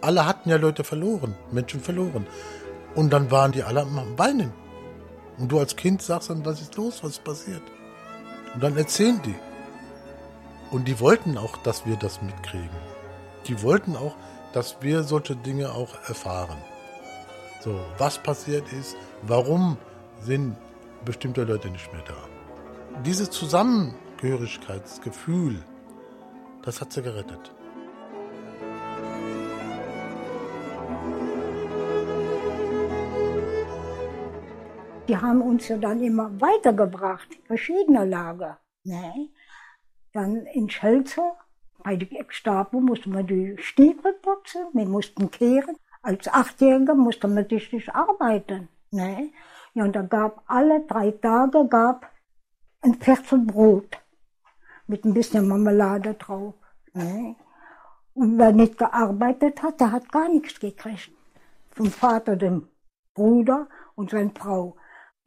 [0.00, 2.26] Alle hatten ja Leute verloren, Menschen verloren.
[2.94, 4.52] Und dann waren die alle am Weinen.
[5.38, 7.62] Und du als Kind sagst dann, was ist los, was ist passiert?
[8.54, 9.34] Und dann erzählen die.
[10.70, 12.70] Und die wollten auch, dass wir das mitkriegen.
[13.46, 14.14] Die wollten auch,
[14.52, 16.58] dass wir solche Dinge auch erfahren.
[17.60, 19.76] So, was passiert ist, warum
[20.20, 20.56] sind
[21.04, 22.16] bestimmte Leute nicht mehr da.
[23.04, 25.62] Dieses Zusammengehörigkeitsgefühl,
[26.62, 27.52] das hat sie gerettet.
[35.10, 38.60] Die haben uns ja dann immer weitergebracht, verschiedene Lager.
[38.84, 39.28] Ne?
[40.12, 41.36] Dann in Schelzer,
[41.82, 45.76] bei der Gestapo musste man die Stiefel putzen, wir mussten kehren.
[46.02, 48.68] Als Achtjähriger musste man richtig arbeiten.
[48.92, 49.32] Ne?
[49.74, 52.08] Ja, und da gab alle drei Tage gab
[52.80, 53.98] ein Viertel Brot
[54.86, 56.54] mit ein bisschen Marmelade drauf.
[56.92, 57.34] Ne?
[58.14, 61.10] Und wer nicht gearbeitet hat, der hat gar nichts gekriegt.
[61.72, 62.68] Vom Vater, dem
[63.12, 64.76] Bruder und seine Frau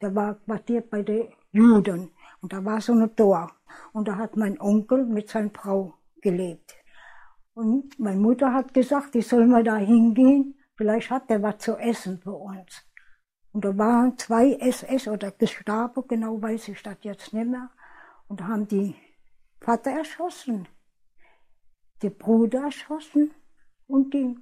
[0.04, 2.10] der war quartiert bei den Juden.
[2.40, 3.50] Und da war so ein Tor.
[3.92, 6.74] Und da hat mein Onkel mit seiner Frau gelebt.
[7.54, 11.76] Und meine Mutter hat gesagt, ich soll mal da hingehen, vielleicht hat der was zu
[11.76, 12.84] essen für uns.
[13.52, 17.70] Und da waren zwei SS oder Gestapo, genau weiß ich das jetzt nicht mehr.
[18.28, 18.96] Und da haben die
[19.60, 20.66] Vater erschossen,
[22.02, 23.30] die Bruder erschossen
[23.86, 24.36] und die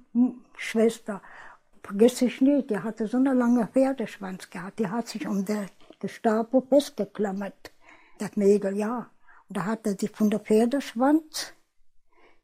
[0.57, 1.21] Schwester
[1.83, 4.79] vergesse ich nicht, die hatte so einen langen Pferdeschwanz gehabt.
[4.79, 5.69] Die hat sich um den
[5.99, 7.71] Gestapo festgeklammert,
[8.17, 9.09] das Mädel, ja.
[9.49, 11.53] Und da hat er sie von der Pferdeschwanz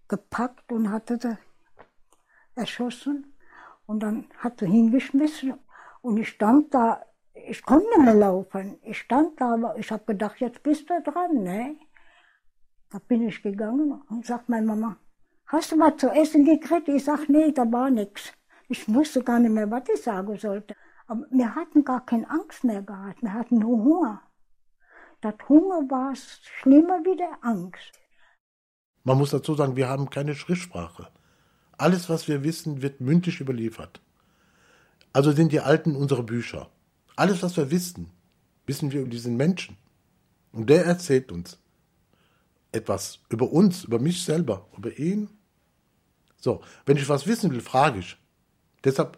[0.08, 1.38] gepackt und hatte sie
[2.56, 3.34] erschossen.
[3.86, 5.56] Und dann hat sie hingeschmissen.
[6.02, 8.78] Und ich stand da, ich konnte nicht mehr laufen.
[8.84, 11.78] Ich stand da, aber ich habe gedacht, jetzt bist du dran, ne?
[12.92, 14.98] Da bin ich gegangen und sagt meine Mama,
[15.46, 16.88] hast du was zu essen gekriegt?
[16.88, 18.34] Ich sag, nee, da war nichts.
[18.70, 20.76] Ich wusste gar nicht mehr, was ich sagen sollte.
[21.08, 23.22] Aber wir hatten gar keine Angst mehr gehabt.
[23.22, 24.22] Wir hatten nur Hunger.
[25.22, 28.00] Das Hunger war schlimmer wie der Angst.
[29.04, 31.08] Man muss dazu sagen, wir haben keine Schriftsprache.
[31.78, 34.02] Alles, was wir wissen, wird mündlich überliefert.
[35.14, 36.70] Also sind die Alten unsere Bücher.
[37.16, 38.12] Alles, was wir wissen,
[38.68, 39.78] wissen wir über diesen Menschen.
[40.52, 41.58] Und der erzählt uns
[42.72, 45.30] etwas über uns, über mich selber, über ihn.
[46.38, 48.18] So, wenn ich was wissen will, frage ich.
[48.84, 49.18] Deshalb,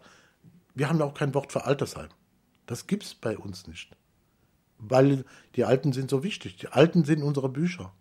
[0.74, 2.08] wir haben auch kein Wort für Altersheim.
[2.66, 3.96] Das gibt es bei uns nicht.
[4.78, 5.24] Weil
[5.56, 6.56] die Alten sind so wichtig.
[6.56, 7.92] Die Alten sind unsere Bücher.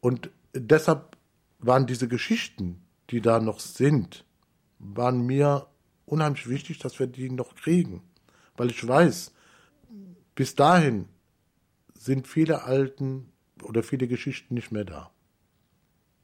[0.00, 1.16] Und deshalb
[1.58, 4.24] waren diese Geschichten, die da noch sind,
[4.78, 5.66] waren mir
[6.06, 8.02] unheimlich wichtig, dass wir die noch kriegen.
[8.56, 9.32] Weil ich weiß,
[10.34, 11.08] bis dahin
[11.94, 13.32] sind viele Alten
[13.62, 15.10] oder viele Geschichten nicht mehr da.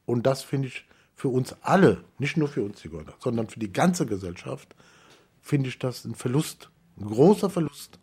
[0.07, 0.87] Und das finde ich
[1.19, 4.77] für uns alle, nicht nur für uns Zigeuner, sondern für die ganze Gesellschaft,
[5.43, 7.99] finde ich das ein Verlust, ein großer Verlust.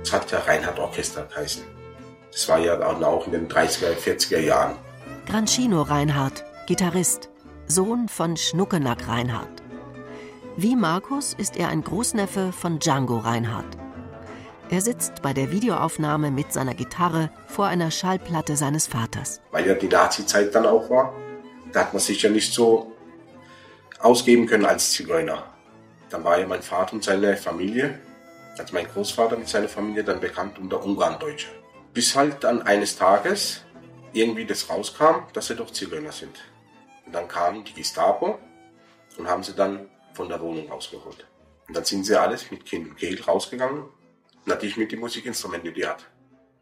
[0.00, 1.64] Es hat ja Reinhard Orchester geheißen.
[2.30, 4.76] Das war ja auch in den 30er, 40er Jahren.
[5.26, 7.30] Granchino Reinhardt, Gitarrist,
[7.66, 9.60] Sohn von Schnuckenack Reinhardt.
[10.56, 13.79] Wie Markus ist er ein Großneffe von Django Reinhardt.
[14.72, 19.40] Er sitzt bei der Videoaufnahme mit seiner Gitarre vor einer Schallplatte seines Vaters.
[19.50, 21.12] Weil ja die Nazi-Zeit dann auch war,
[21.72, 22.92] da hat man sich ja nicht so
[23.98, 25.44] ausgeben können als Zigeuner.
[26.08, 27.98] Dann war ja mein Vater und seine Familie,
[28.58, 31.48] also mein Großvater mit seiner Familie, dann bekannt unter Ungarndeutsche.
[31.92, 33.62] Bis halt dann eines Tages
[34.12, 36.38] irgendwie das rauskam, dass sie doch Zigeuner sind.
[37.06, 38.38] Und dann kam die Gestapo
[39.18, 41.26] und haben sie dann von der Wohnung rausgeholt.
[41.66, 43.82] Und dann sind sie alles mit Kind und Kehl rausgegangen
[44.44, 46.04] natürlich mit den Musikinstrumenten, die hat,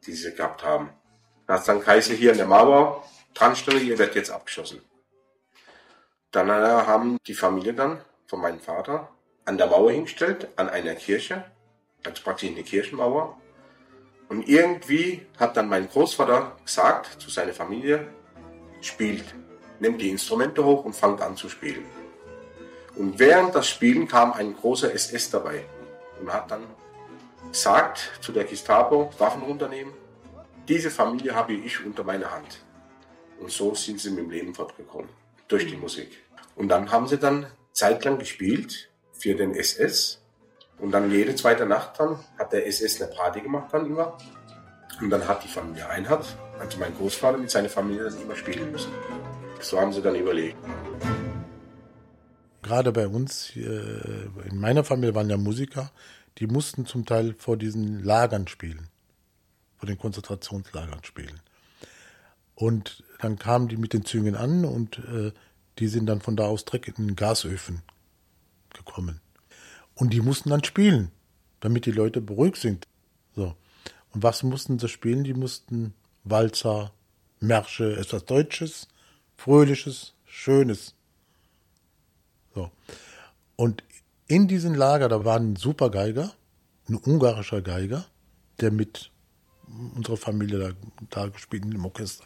[0.07, 0.91] die sie gehabt haben.
[1.47, 4.83] Da hat dann Kaiser hier in der Mauer dranstelle, hier wird jetzt abgeschossen.
[6.31, 9.09] Dann äh, haben die Familie dann von meinem Vater
[9.45, 11.45] an der Mauer hingestellt, an einer Kirche,
[12.05, 13.41] also praktisch eine Kirchenmauer.
[14.29, 18.09] Und irgendwie hat dann mein Großvater gesagt zu seiner Familie,
[18.83, 19.25] spielt,
[19.81, 21.87] nimmt die Instrumente hoch und fangt an zu spielen.
[22.95, 25.65] Und während das Spielen kam ein großer SS dabei
[26.21, 26.65] und hat dann
[27.51, 29.93] gesagt zu der Gestapo, Waffen runternehmen,
[30.69, 32.61] diese Familie habe ich unter meiner Hand.
[33.41, 35.09] Und so sind sie mit dem Leben fortgekommen,
[35.47, 36.25] durch die Musik.
[36.57, 40.21] Und dann haben sie dann zeitlang gespielt für den SS.
[40.79, 44.19] Und dann jede zweite Nacht dann hat der SS eine Party gemacht dann immer.
[45.01, 48.73] Und dann hat die Familie Einhardt, also mein Großvater mit seiner Familie dann immer spielen
[48.73, 48.93] müssen.
[49.61, 50.57] So haben sie dann überlegt.
[52.63, 55.91] Gerade bei uns, in meiner Familie waren ja Musiker,
[56.39, 58.89] die mussten zum Teil vor diesen Lagern spielen,
[59.77, 61.41] vor den Konzentrationslagern spielen.
[62.55, 65.33] Und dann kamen die mit den Zügen an und äh,
[65.79, 67.83] die sind dann von da aus direkt in den Gasöfen
[68.75, 69.21] gekommen.
[69.95, 71.11] Und die mussten dann spielen,
[71.61, 72.87] damit die Leute beruhigt sind.
[73.35, 73.55] So.
[74.13, 75.25] Und was mussten sie spielen?
[75.25, 76.93] Die mussten Walzer,
[77.41, 78.89] Märsche, etwas Deutsches,
[79.37, 80.95] Fröhliches, Schönes.
[82.55, 82.71] So.
[83.57, 83.83] Und
[84.29, 86.33] in diesem Lager, da war ein super Geiger,
[86.89, 88.05] ein ungarischer Geiger,
[88.61, 89.11] der mit
[89.97, 90.71] unserer Familie da,
[91.11, 92.25] da gespielt, im Orchester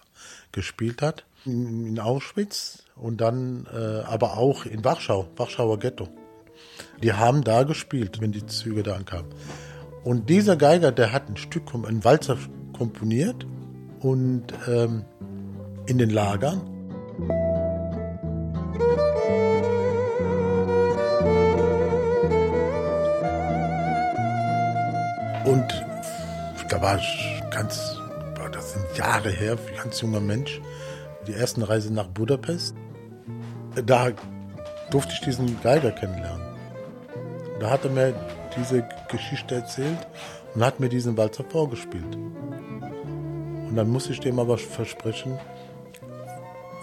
[0.52, 1.24] gespielt hat.
[1.44, 6.08] In, Auschwitz und dann äh, aber auch in Warschau, Warschauer Ghetto.
[7.02, 9.32] Die haben da gespielt, wenn die Züge da ankamen.
[10.04, 12.38] Und dieser Geiger, der hat ein Stück, ein Walzer
[12.76, 13.46] komponiert
[14.00, 15.04] und ähm,
[15.86, 16.60] in den Lagern.
[26.82, 27.96] Da war ich ganz,
[28.52, 30.60] das sind Jahre her, ganz junger Mensch,
[31.28, 32.74] die ersten Reise nach Budapest.
[33.86, 34.10] Da
[34.90, 36.44] durfte ich diesen Geiger kennenlernen.
[37.60, 38.14] Da hat er mir
[38.56, 40.08] diese Geschichte erzählt
[40.54, 42.16] und hat mir diesen Walzer vorgespielt.
[42.16, 45.38] Und dann muss ich dem aber versprechen,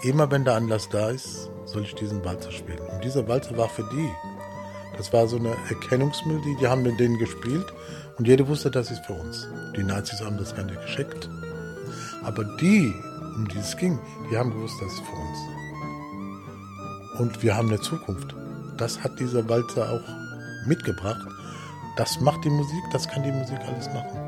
[0.03, 2.79] immer wenn der Anlass da ist, soll ich diesen Walzer spielen.
[2.93, 4.09] Und dieser Walzer war für die.
[4.95, 7.67] Das war so eine Erkennungsmelodie, die haben mit denen gespielt
[8.19, 9.47] und jeder wusste, das ist für uns.
[9.77, 11.29] Die Nazis haben das gar nicht geschickt.
[12.21, 12.93] Aber die,
[13.37, 13.97] um die es ging,
[14.29, 15.39] die haben gewusst, das ist für uns.
[17.19, 18.35] Und wir haben eine Zukunft.
[18.77, 21.25] Das hat dieser Walzer auch mitgebracht.
[21.95, 24.19] Das macht die Musik, das kann die Musik alles machen.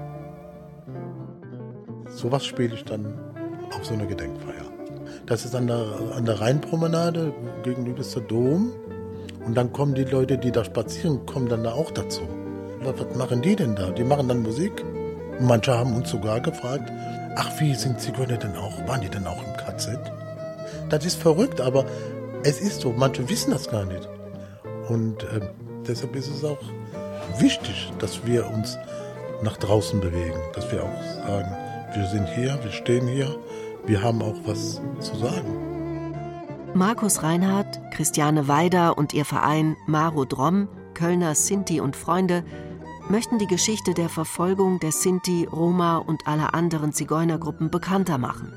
[2.08, 3.14] Sowas spiele ich dann
[3.76, 4.72] auf so einer Gedenkfeier.
[5.26, 8.72] Das ist an der, an der Rheinpromenade, gegenüber der Dom.
[9.46, 12.22] Und dann kommen die Leute, die da spazieren, kommen dann da auch dazu.
[12.84, 13.92] Was machen die denn da?
[13.92, 14.84] Die machen dann Musik.
[15.40, 16.92] Und manche haben uns sogar gefragt,
[17.36, 18.88] ach, wie sind Zigeuner denn auch?
[18.88, 20.00] Waren die denn auch im KZ?
[20.90, 21.86] Das ist verrückt, aber
[22.44, 22.92] es ist so.
[22.92, 24.10] Manche wissen das gar nicht.
[24.90, 25.42] Und äh,
[25.88, 26.60] deshalb ist es auch
[27.40, 28.78] wichtig, dass wir uns
[29.44, 30.40] nach draußen bewegen.
[30.54, 31.56] Dass wir auch sagen,
[31.94, 33.36] wir sind hier, wir stehen hier,
[33.86, 35.72] wir haben auch was zu sagen.
[36.74, 42.44] Markus Reinhardt, Christiane Weider und ihr Verein Maro Drom, Kölner Sinti und Freunde
[43.12, 48.54] möchten die Geschichte der Verfolgung der Sinti, Roma und aller anderen Zigeunergruppen bekannter machen.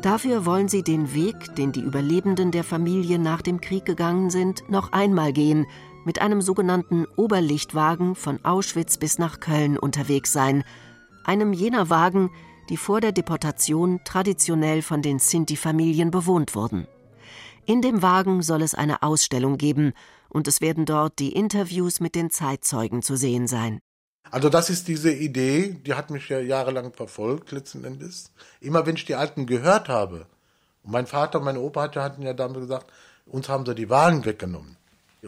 [0.00, 4.62] Dafür wollen sie den Weg, den die Überlebenden der Familie nach dem Krieg gegangen sind,
[4.70, 5.66] noch einmal gehen,
[6.04, 10.62] mit einem sogenannten Oberlichtwagen von Auschwitz bis nach Köln unterwegs sein,
[11.24, 12.30] einem jener Wagen,
[12.68, 16.86] die vor der Deportation traditionell von den Sinti-Familien bewohnt wurden.
[17.64, 19.94] In dem Wagen soll es eine Ausstellung geben
[20.28, 23.80] und es werden dort die Interviews mit den Zeitzeugen zu sehen sein.
[24.30, 28.32] Also das ist diese Idee, die hat mich ja jahrelang verfolgt letzten Endes.
[28.60, 30.26] Immer wenn ich die Alten gehört habe,
[30.82, 32.92] und mein Vater und mein Opa hatten ja damals gesagt,
[33.26, 34.76] uns haben sie die Wagen weggenommen.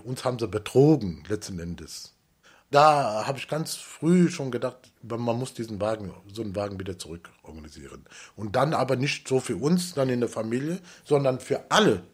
[0.04, 2.14] Uns haben sie betrogen letzten Endes.
[2.70, 6.98] Da habe ich ganz früh schon gedacht, man muss diesen Wagen, so einen Wagen wieder
[6.98, 8.04] zurück organisieren.
[8.36, 12.04] Und dann aber nicht so für uns, dann in der Familie, sondern für alle,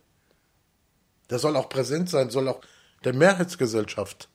[1.28, 2.60] der soll auch präsent sein, soll auch
[3.02, 4.28] der Mehrheitsgesellschaft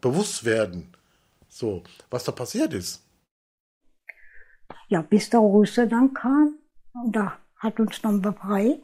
[0.00, 0.95] bewusst werden,
[1.56, 3.02] so, was da passiert ist.
[4.88, 6.58] Ja, bis der Russe dann kam,
[6.92, 8.80] und da hat uns dann befreit.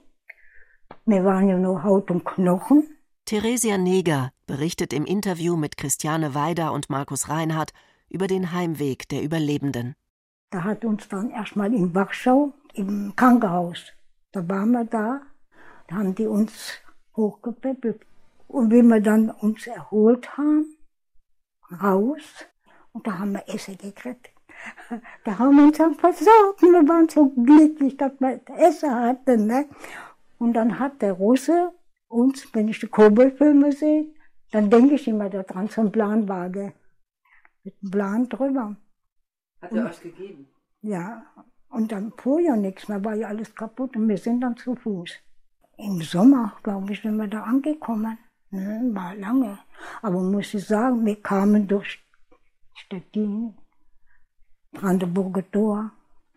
[1.04, 2.84] Wir waren ja nur Haut und Knochen.
[3.24, 7.72] Theresia Neger berichtet im Interview mit Christiane Weider und Markus Reinhardt
[8.08, 9.94] über den Heimweg der Überlebenden.
[10.50, 13.92] Da hat uns dann erstmal in Warschau im Krankenhaus,
[14.32, 15.22] da waren wir da,
[15.88, 16.52] da haben die uns
[17.16, 18.00] hochgepäppelt.
[18.48, 20.76] Und wenn wir dann uns erholt haben,
[21.80, 22.46] raus,
[22.92, 24.30] und da haben wir Essen gekriegt.
[25.24, 29.46] Da haben wir uns dann versorgt und wir waren so glücklich, dass wir Essen hatten.
[29.46, 29.68] Ne?
[30.38, 31.72] Und dann hat der Russe
[32.08, 34.06] uns, wenn ich die Koboldfilme sehe,
[34.50, 36.72] dann denke ich immer daran, so ein Planwagen.
[37.64, 38.76] Mit einem Plan drüber.
[39.62, 40.48] Hat er euch gegeben?
[40.82, 41.24] Ja,
[41.70, 44.74] und dann fuhr ja nichts mehr, war ja alles kaputt und wir sind dann zu
[44.74, 45.10] Fuß.
[45.78, 48.18] Im Sommer, glaube ich, sind wir da angekommen.
[48.50, 49.58] Ne, war lange.
[50.02, 52.01] Aber muss ich sagen, wir kamen durch
[52.74, 53.56] Stettin,
[54.72, 55.90] Brandenburger Tor,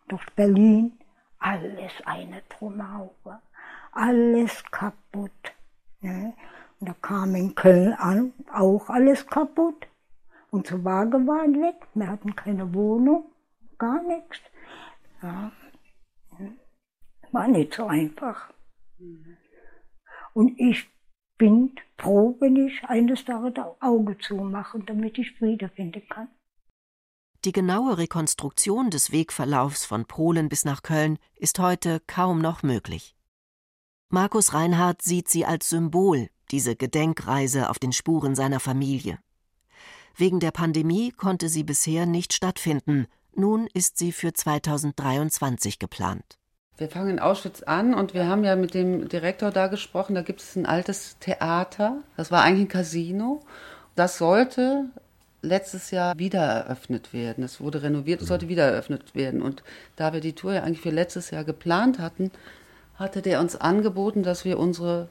[0.08, 1.00] durch Berlin,
[1.40, 3.42] alles eine Trümmerhaufe,
[3.92, 5.54] alles kaputt.
[6.02, 6.34] Ne?
[6.80, 9.88] Und da kam in Köln an, auch alles kaputt.
[10.52, 13.32] Unsere Waage waren weg, wir hatten keine Wohnung,
[13.78, 14.40] gar nichts.
[15.22, 15.52] Ja.
[17.32, 18.54] War nicht so einfach.
[20.34, 20.90] Und ich
[21.38, 26.28] bin froh, wenn ich eines Tages Auge zumache, damit ich Friede finden kann.
[27.44, 33.16] Die genaue Rekonstruktion des Wegverlaufs von Polen bis nach Köln ist heute kaum noch möglich.
[34.10, 39.20] Markus Reinhardt sieht sie als Symbol, diese Gedenkreise auf den Spuren seiner Familie.
[40.16, 46.40] Wegen der Pandemie konnte sie bisher nicht stattfinden, nun ist sie für 2023 geplant.
[46.78, 50.14] Wir fangen in Auschwitz an und wir haben ja mit dem Direktor da gesprochen.
[50.14, 51.98] Da gibt es ein altes Theater.
[52.18, 53.42] Das war eigentlich ein Casino.
[53.96, 54.86] Das sollte
[55.42, 57.46] letztes Jahr wieder eröffnet werden.
[57.46, 59.42] Es wurde renoviert und sollte wieder eröffnet werden.
[59.42, 59.64] Und
[59.96, 62.30] da wir die Tour ja eigentlich für letztes Jahr geplant hatten,
[62.96, 65.08] hatte der uns angeboten, dass wir unsere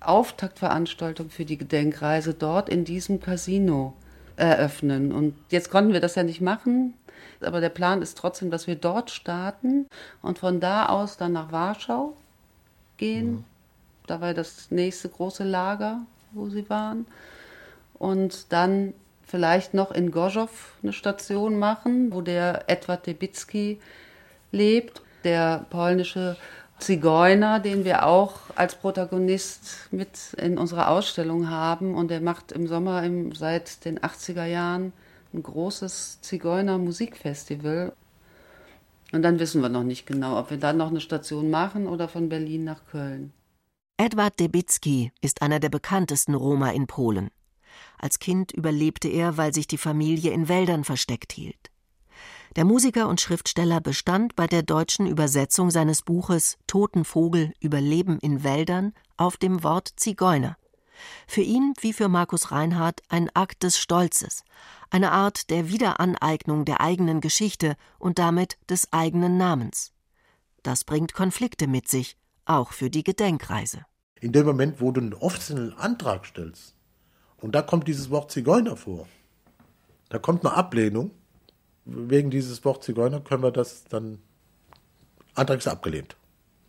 [0.00, 3.94] Auftaktveranstaltung für die Gedenkreise dort in diesem Casino
[4.36, 5.12] eröffnen.
[5.12, 6.92] Und jetzt konnten wir das ja nicht machen,
[7.40, 9.86] aber der Plan ist trotzdem, dass wir dort starten
[10.22, 12.16] und von da aus dann nach Warschau
[12.96, 13.32] gehen.
[13.32, 13.44] Mhm.
[14.06, 16.00] Da war das nächste große Lager,
[16.32, 17.06] wo sie waren.
[17.94, 23.80] Und dann vielleicht noch in Gorzow eine Station machen, wo der Edward Debicki
[24.52, 26.36] lebt, der polnische
[26.78, 31.94] Zigeuner, den wir auch als Protagonist mit in unserer Ausstellung haben.
[31.94, 34.92] Und der macht im Sommer im, seit den 80er Jahren
[35.36, 37.92] ein großes Zigeuner-Musikfestival.
[39.12, 42.08] Und dann wissen wir noch nicht genau, ob wir dann noch eine Station machen oder
[42.08, 43.32] von Berlin nach Köln.
[43.98, 47.30] Edward Debicki ist einer der bekanntesten Roma in Polen.
[47.98, 51.70] Als Kind überlebte er, weil sich die Familie in Wäldern versteckt hielt.
[52.56, 58.44] Der Musiker und Schriftsteller bestand bei der deutschen Übersetzung seines Buches Toten Vogel Überleben in
[58.44, 60.56] Wäldern auf dem Wort Zigeuner.
[61.26, 64.44] Für ihn wie für Markus Reinhardt ein Akt des Stolzes,
[64.90, 69.92] eine Art der Wiederaneignung der eigenen Geschichte und damit des eigenen Namens.
[70.62, 73.84] Das bringt Konflikte mit sich, auch für die Gedenkreise.
[74.20, 76.74] In dem Moment, wo du einen offiziellen Antrag stellst,
[77.38, 79.06] und da kommt dieses Wort Zigeuner vor,
[80.08, 81.10] da kommt eine Ablehnung,
[81.84, 84.18] wegen dieses Wort Zigeuner können wir das dann,
[85.34, 86.16] Antrag ist abgelehnt.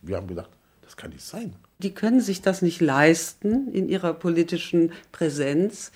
[0.02, 0.50] Wir haben gesagt,
[0.82, 1.56] das kann nicht sein.
[1.78, 5.92] Die können sich das nicht leisten in ihrer politischen Präsenz,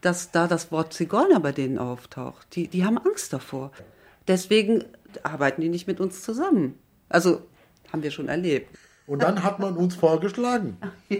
[0.00, 2.54] dass da das Wort Zigeuner bei denen auftaucht.
[2.56, 3.70] Die, die haben Angst davor.
[4.26, 4.84] Deswegen
[5.22, 6.78] arbeiten die nicht mit uns zusammen.
[7.08, 7.42] Also
[7.92, 8.76] haben wir schon erlebt.
[9.06, 10.76] Und dann hat man uns vorgeschlagen.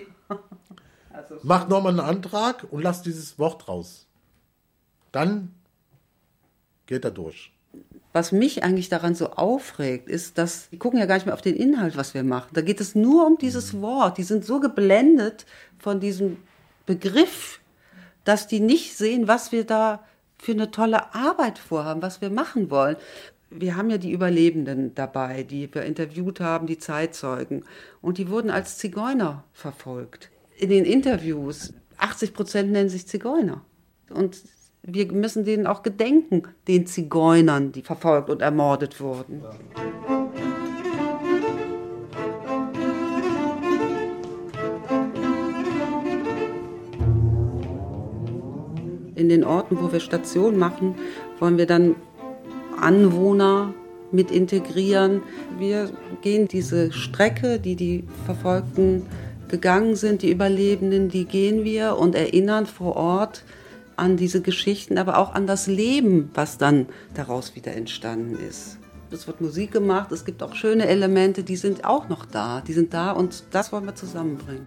[1.12, 4.06] also Macht nochmal einen Antrag und lasst dieses Wort raus.
[5.12, 5.54] Dann
[6.86, 7.52] geht er durch.
[8.12, 11.40] Was mich eigentlich daran so aufregt, ist, dass die gucken ja gar nicht mehr auf
[11.40, 12.50] den Inhalt, was wir machen.
[12.52, 14.18] Da geht es nur um dieses Wort.
[14.18, 15.46] Die sind so geblendet
[15.78, 16.36] von diesem
[16.84, 17.60] Begriff,
[18.24, 20.04] dass die nicht sehen, was wir da
[20.38, 22.96] für eine tolle Arbeit vorhaben, was wir machen wollen.
[23.48, 27.64] Wir haben ja die Überlebenden dabei, die wir interviewt haben, die Zeitzeugen.
[28.00, 30.30] Und die wurden als Zigeuner verfolgt.
[30.58, 33.64] In den Interviews, 80 Prozent nennen sich Zigeuner.
[34.10, 34.42] Und
[34.84, 39.42] wir müssen denen auch gedenken, den Zigeunern, die verfolgt und ermordet wurden.
[49.14, 50.96] In den Orten, wo wir Station machen,
[51.38, 51.94] wollen wir dann
[52.80, 53.72] Anwohner
[54.10, 55.22] mit integrieren.
[55.58, 55.90] Wir
[56.22, 59.06] gehen diese Strecke, die die Verfolgten
[59.46, 63.44] gegangen sind, die Überlebenden, die gehen wir und erinnern vor Ort
[63.96, 68.78] an diese Geschichten, aber auch an das Leben, was dann daraus wieder entstanden ist.
[69.10, 72.62] Es wird Musik gemacht, es gibt auch schöne Elemente, die sind auch noch da.
[72.62, 74.66] Die sind da und das wollen wir zusammenbringen.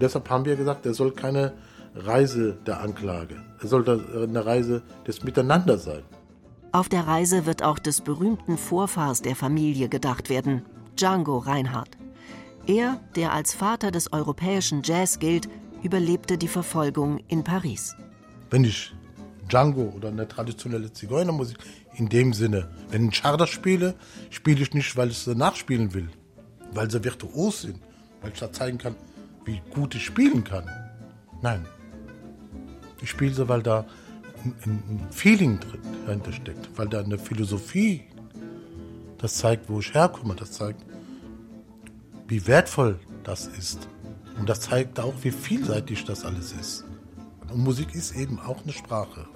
[0.00, 1.52] deshalb haben wir gesagt, er soll keine
[1.94, 3.36] Reise der Anklage.
[3.60, 3.84] Er soll
[4.22, 6.02] eine Reise des Miteinander sein.
[6.72, 10.62] Auf der Reise wird auch des berühmten Vorfahrs der Familie gedacht werden,
[10.96, 11.96] Django Reinhardt.
[12.66, 15.48] Er, der als Vater des europäischen Jazz gilt,
[15.82, 17.96] überlebte die Verfolgung in Paris
[18.50, 18.92] wenn ich
[19.48, 21.58] Django oder eine traditionelle Zigeunermusik
[21.96, 23.94] in dem Sinne, wenn ich Charter spiele,
[24.30, 26.08] spiele ich nicht, weil ich sie nachspielen will,
[26.72, 27.80] weil sie virtuos sind,
[28.20, 28.94] weil ich da zeigen kann,
[29.44, 30.68] wie gut ich spielen kann.
[31.42, 31.66] Nein.
[33.00, 33.86] Ich spiele sie, weil da
[34.44, 35.58] ein, ein Feeling
[36.06, 38.04] dahinter steckt, weil da eine Philosophie
[39.18, 40.34] Das zeigt, wo ich herkomme.
[40.36, 40.84] Das zeigt,
[42.28, 43.88] wie wertvoll das ist.
[44.38, 46.84] Und das zeigt auch, wie vielseitig das alles ist.
[47.52, 49.26] Und Musik ist eben auch eine Sprache.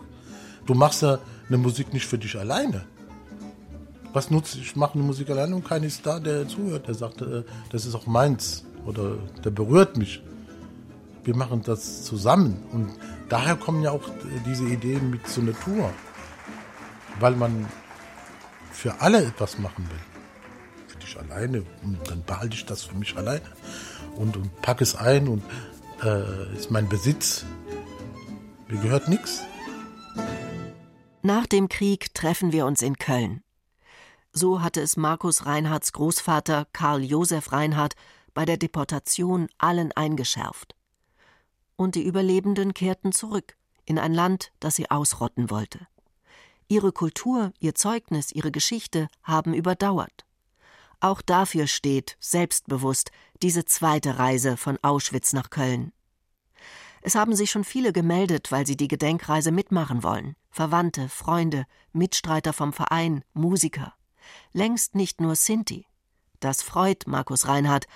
[0.66, 2.84] Du machst ja eine Musik nicht für dich alleine.
[4.12, 7.22] Was nutzt ich mache eine Musik alleine und keiner ist da, der zuhört, der sagt,
[7.22, 10.22] äh, das ist auch meins oder der berührt mich.
[11.24, 12.90] Wir machen das zusammen und
[13.28, 14.02] daher kommen ja auch
[14.44, 15.90] diese Ideen mit so einer Tour,
[17.20, 17.66] weil man
[18.70, 20.00] für alle etwas machen will.
[20.88, 23.46] Für dich alleine und dann behalte ich das für mich alleine
[24.16, 25.42] und, und packe es ein und
[26.02, 27.44] äh, ist mein Besitz.
[28.72, 29.44] Mir gehört nichts.
[31.20, 33.42] Nach dem Krieg treffen wir uns in Köln.
[34.32, 37.96] So hatte es Markus Reinhardts Großvater Karl Josef Reinhardt
[38.32, 40.74] bei der Deportation allen eingeschärft.
[41.76, 45.86] Und die Überlebenden kehrten zurück in ein Land, das sie ausrotten wollte.
[46.66, 50.24] Ihre Kultur, ihr Zeugnis, ihre Geschichte haben überdauert.
[50.98, 53.10] Auch dafür steht, selbstbewusst,
[53.42, 55.92] diese zweite Reise von Auschwitz nach Köln.
[57.02, 60.36] Es haben sich schon viele gemeldet, weil sie die Gedenkreise mitmachen wollen.
[60.50, 63.94] Verwandte, Freunde, Mitstreiter vom Verein, Musiker
[64.52, 65.86] längst nicht nur Sinti.
[66.40, 67.86] Das freut Markus Reinhardt,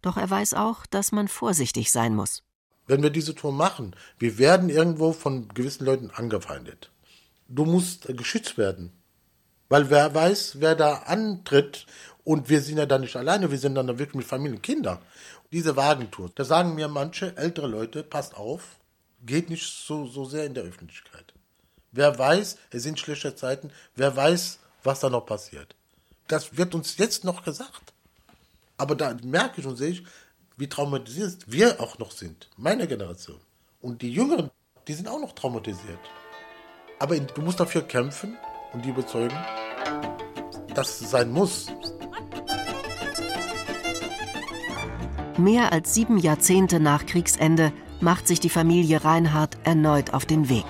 [0.00, 2.42] doch er weiß auch, dass man vorsichtig sein muss.
[2.86, 6.90] Wenn wir diese Tour machen, wir werden irgendwo von gewissen Leuten angefeindet.
[7.48, 8.92] Du musst geschützt werden.
[9.68, 11.86] Weil wer weiß, wer da antritt,
[12.24, 14.98] und wir sind ja dann nicht alleine, wir sind dann wirklich mit Familie und Kindern.
[15.52, 18.76] Diese Wagentour, da sagen mir manche ältere Leute, passt auf,
[19.24, 21.34] geht nicht so, so sehr in der Öffentlichkeit.
[21.90, 25.76] Wer weiß, es sind schlechte Zeiten, wer weiß, was da noch passiert.
[26.26, 27.92] Das wird uns jetzt noch gesagt.
[28.78, 30.04] Aber da merke ich und sehe ich,
[30.56, 33.40] wie traumatisiert wir auch noch sind, meine Generation.
[33.82, 34.50] Und die Jüngeren,
[34.88, 36.00] die sind auch noch traumatisiert.
[36.98, 38.38] Aber du musst dafür kämpfen
[38.72, 39.36] und die überzeugen,
[40.74, 41.66] dass es sein muss.
[45.38, 50.66] Mehr als sieben Jahrzehnte nach Kriegsende macht sich die Familie Reinhardt erneut auf den Weg.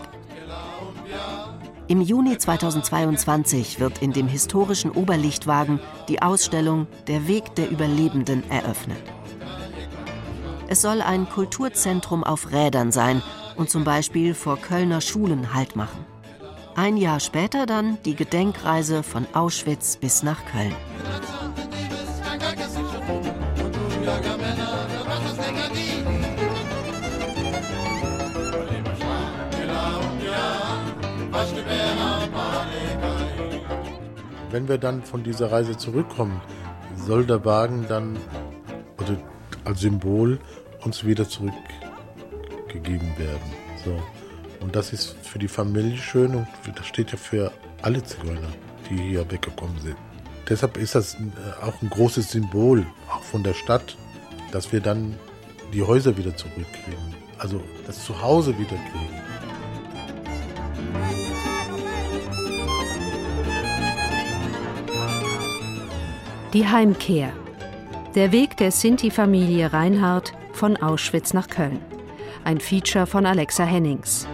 [1.88, 9.02] Im Juni 2022 wird in dem historischen Oberlichtwagen die Ausstellung Der Weg der Überlebenden eröffnet.
[10.68, 13.20] Es soll ein Kulturzentrum auf Rädern sein
[13.56, 16.06] und zum Beispiel vor Kölner Schulen Halt machen.
[16.76, 20.74] Ein Jahr später dann die Gedenkreise von Auschwitz bis nach Köln.
[34.52, 36.40] Wenn wir dann von dieser Reise zurückkommen,
[36.94, 38.18] soll der Wagen dann
[38.98, 39.16] oder
[39.64, 40.38] als Symbol
[40.84, 43.52] uns wieder zurückgegeben werden.
[43.82, 43.98] So.
[44.60, 46.46] Und das ist für die Familie schön und
[46.76, 47.50] das steht ja für
[47.80, 48.52] alle Zigeuner,
[48.90, 49.96] die hier weggekommen sind.
[50.48, 51.18] Deshalb ist das äh,
[51.64, 53.96] auch ein großes Symbol, auch von der Stadt,
[54.50, 55.18] dass wir dann
[55.72, 57.14] die Häuser wieder zurückkriegen.
[57.38, 59.31] Also das Zuhause wieder kriegen.
[66.52, 67.32] Die Heimkehr.
[68.14, 71.80] Der Weg der Sinti-Familie Reinhardt von Auschwitz nach Köln.
[72.44, 74.28] Ein Feature von Alexa Hennings.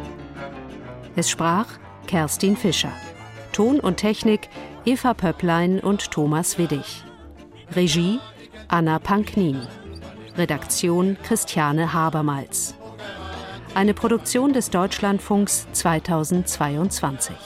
[1.14, 1.68] Es sprach
[2.08, 2.90] Kerstin Fischer.
[3.52, 4.48] Ton und Technik
[4.84, 7.04] Eva Pöpplein und Thomas Widdig.
[7.76, 8.18] Regie
[8.66, 9.68] Anna Panknini.
[10.36, 12.74] Redaktion Christiane Habermals.
[13.76, 17.36] Eine Produktion des Deutschlandfunks 2022.